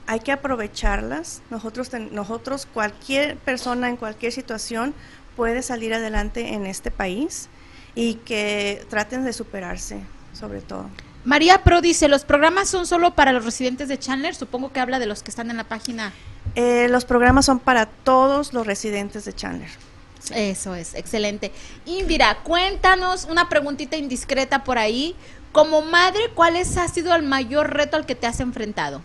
[0.06, 1.42] Hay que aprovecharlas.
[1.50, 4.94] Nosotros, nosotros, cualquier persona en cualquier situación
[5.36, 7.48] puede salir adelante en este país
[7.94, 10.00] y que traten de superarse,
[10.32, 10.88] sobre todo.
[11.24, 14.34] María Pro dice, ¿los programas son solo para los residentes de Chandler?
[14.34, 16.12] Supongo que habla de los que están en la página.
[16.54, 19.70] Eh, los programas son para todos los residentes de Chandler.
[20.34, 21.50] Eso es, excelente.
[21.86, 25.16] Indira, cuéntanos una preguntita indiscreta por ahí.
[25.52, 29.00] Como madre, ¿cuál es, ha sido el mayor reto al que te has enfrentado?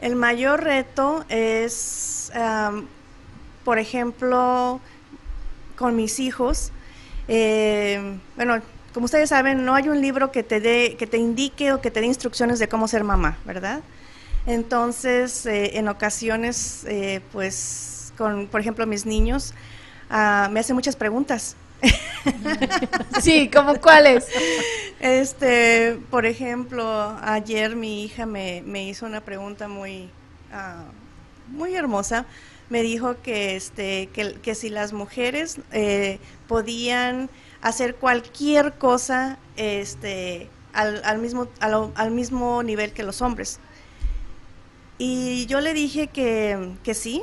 [0.00, 2.30] El mayor reto es,
[3.64, 4.80] por ejemplo,
[5.76, 6.70] con mis hijos.
[7.28, 8.60] Eh, bueno,
[8.92, 11.90] como ustedes saben, no hay un libro que te dé, que te indique o que
[11.90, 13.80] te dé instrucciones de cómo ser mamá, ¿verdad?
[14.46, 19.54] Entonces, eh, en ocasiones, eh, pues, con, por ejemplo, mis niños,
[20.10, 21.56] ah, me hacen muchas preguntas
[23.20, 24.26] sí, ¿como cuáles?
[25.00, 30.10] Este, por ejemplo, ayer mi hija me, hizo una pregunta muy,
[30.52, 30.84] ah,
[31.48, 32.26] muy hermosa.
[32.68, 37.30] Me dijo que, este, que, si las mujeres eh, podían
[37.62, 43.58] hacer cualquier cosa este, al, al mismo, al, mismo nivel que los hombres.
[44.98, 47.22] Y yo le dije que, que sí,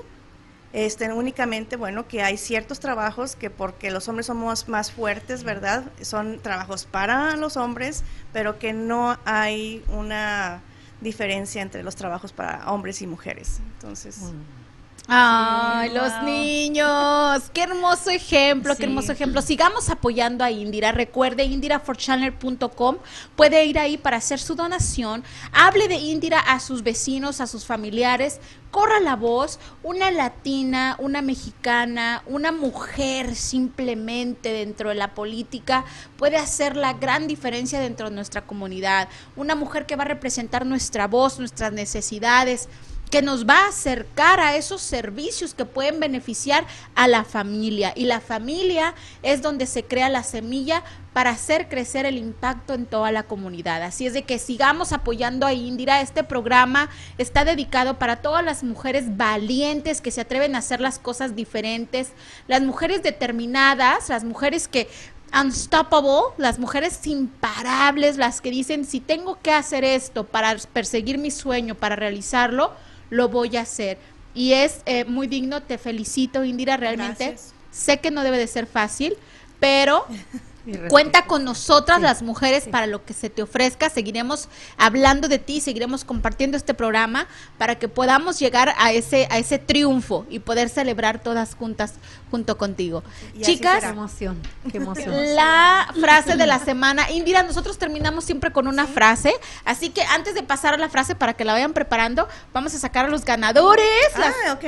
[0.73, 5.85] este, únicamente, bueno, que hay ciertos trabajos que porque los hombres somos más fuertes, ¿verdad?
[6.01, 10.61] Son trabajos para los hombres, pero que no hay una
[11.01, 13.59] diferencia entre los trabajos para hombres y mujeres.
[13.75, 14.17] Entonces...
[14.19, 14.64] Mm.
[15.07, 17.51] Ay, los niños.
[17.53, 19.41] Qué hermoso ejemplo, qué hermoso ejemplo.
[19.43, 20.91] Sigamos apoyando a Indira.
[20.91, 22.97] Recuerde indiraforchannel.com.
[23.35, 25.23] Puede ir ahí para hacer su donación.
[25.51, 28.39] Hable de Indira a sus vecinos, a sus familiares.
[28.71, 29.59] Corra la voz.
[29.83, 35.85] Una latina, una mexicana, una mujer simplemente dentro de la política
[36.17, 39.07] puede hacer la gran diferencia dentro de nuestra comunidad.
[39.35, 42.69] Una mujer que va a representar nuestra voz, nuestras necesidades
[43.09, 47.93] que nos va a acercar a esos servicios que pueden beneficiar a la familia.
[47.95, 48.93] Y la familia
[49.23, 50.83] es donde se crea la semilla
[51.13, 53.81] para hacer crecer el impacto en toda la comunidad.
[53.83, 56.01] Así es de que sigamos apoyando a Indira.
[56.01, 60.99] Este programa está dedicado para todas las mujeres valientes que se atreven a hacer las
[60.99, 62.11] cosas diferentes,
[62.47, 64.89] las mujeres determinadas, las mujeres que
[65.33, 71.31] unstoppable, las mujeres imparables, las que dicen, si tengo que hacer esto para perseguir mi
[71.31, 72.73] sueño, para realizarlo,
[73.09, 73.97] lo voy a hacer.
[74.33, 77.37] Y es eh, muy digno, te felicito, Indira, realmente.
[77.71, 79.15] Sé que no debe de ser fácil,
[79.59, 80.05] pero
[80.89, 83.89] Cuenta con nosotras las mujeres para lo que se te ofrezca.
[83.89, 89.37] Seguiremos hablando de ti, seguiremos compartiendo este programa para que podamos llegar a ese a
[89.37, 91.93] ese triunfo y poder celebrar todas juntas
[92.31, 93.03] junto contigo.
[93.41, 94.41] Chicas, qué emoción,
[94.71, 95.35] qué emoción.
[95.35, 99.33] La frase de la semana, Indira, nosotros terminamos siempre con una frase,
[99.65, 102.79] así que antes de pasar a la frase para que la vayan preparando, vamos a
[102.79, 103.85] sacar a los ganadores.
[104.15, 104.65] Ah, ok.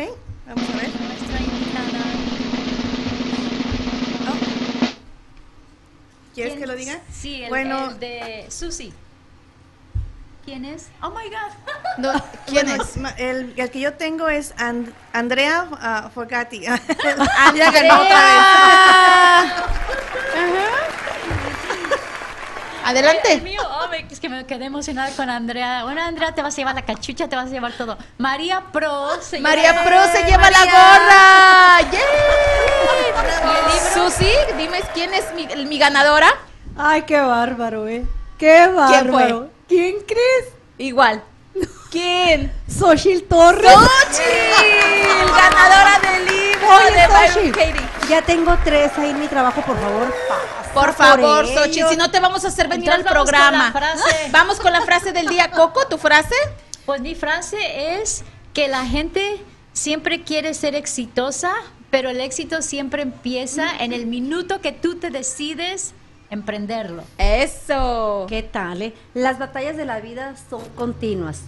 [0.47, 1.86] Vamos a ver.
[6.37, 6.99] ¿Quieres que lo diga?
[7.11, 8.93] Sí, el, bueno, de Susi.
[10.45, 10.85] ¿Quién es?
[11.01, 12.21] Oh my God.
[12.45, 12.95] ¿Quién es?
[13.17, 14.53] El, el, que yo tengo es
[15.13, 16.63] Andrea uh, Fogati.
[17.37, 18.19] Andrea ganó otra
[19.41, 19.53] vez.
[22.87, 23.41] Adelante.
[23.41, 25.83] mío, oh, es que me quedé emocionada con Andrea.
[25.83, 27.97] Bueno, Andrea, te vas a llevar la cachucha, te vas a llevar todo.
[28.17, 29.83] María Pro se María lleva...
[29.83, 31.91] Pro se lleva la gorra.
[31.91, 32.07] ¡Yay!
[33.93, 36.29] Susi, dime quién es mi, mi, ganadora.
[36.77, 38.05] Ay, qué bárbaro, eh.
[38.37, 39.49] Qué bárbaro.
[39.67, 40.53] ¿Quién, crees?
[40.77, 41.21] Igual.
[41.89, 42.51] ¿Quién?
[42.67, 43.71] Xochitl Torres.
[43.71, 44.97] ¡Xochitl!
[45.37, 47.87] ganadora del libro de Byron Katie.
[48.09, 50.13] Ya tengo tres ahí en mi trabajo, por favor.
[50.73, 53.73] Por favor, Xochitl, si no te vamos a hacer venir al programa.
[54.31, 55.49] Vamos con la frase del día.
[55.49, 56.35] Coco, ¿tu frase?
[56.85, 58.23] Pues mi frase es
[58.53, 59.41] que la gente
[59.73, 61.53] siempre quiere ser exitosa,
[61.89, 65.93] pero el éxito siempre empieza en el minuto que tú te decides
[66.29, 67.03] emprenderlo.
[67.17, 68.25] Eso.
[68.29, 68.81] ¿Qué tal?
[68.81, 68.93] Eh?
[69.13, 71.41] Las batallas de la vida son continuas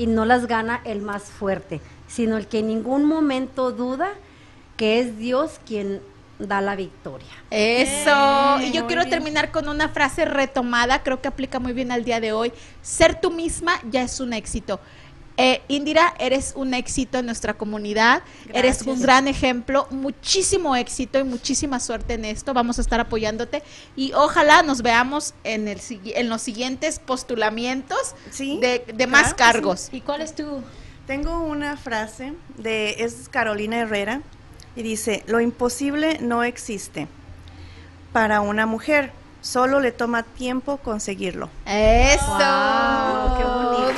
[0.00, 4.14] y no las gana el más fuerte, sino el que en ningún momento duda
[4.78, 6.00] que es Dios quien
[6.38, 7.28] da la victoria.
[7.50, 8.60] Eso.
[8.62, 12.18] y yo quiero terminar con una frase retomada, creo que aplica muy bien al día
[12.18, 12.50] de hoy.
[12.80, 14.80] Ser tú misma ya es un éxito.
[15.42, 18.22] Eh, Indira, eres un éxito en nuestra comunidad,
[18.52, 22.52] eres un gran ejemplo, muchísimo éxito y muchísima suerte en esto.
[22.52, 23.62] Vamos a estar apoyándote
[23.96, 29.88] y ojalá nos veamos en, el, en los siguientes postulamientos de, más cargos.
[29.92, 30.62] ¿Y cuál es tu?
[31.06, 34.20] Tengo una frase de es Carolina Herrera
[34.76, 37.08] y dice, lo imposible no existe
[38.12, 39.10] para una mujer,
[39.40, 41.48] solo le toma tiempo conseguirlo.
[41.66, 42.38] Eso.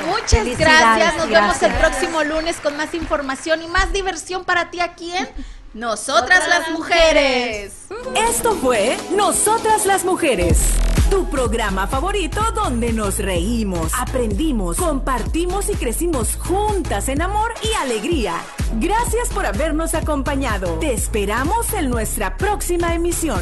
[0.07, 1.17] Muchas gracias.
[1.17, 5.29] Nos vemos el próximo lunes con más información y más diversión para ti aquí en
[5.73, 7.73] Nosotras las Mujeres.
[8.29, 10.59] Esto fue Nosotras las Mujeres
[11.13, 18.33] tu programa favorito donde nos reímos, aprendimos, compartimos y crecimos juntas en amor y alegría.
[18.79, 20.79] Gracias por habernos acompañado.
[20.79, 23.41] Te esperamos en nuestra próxima emisión.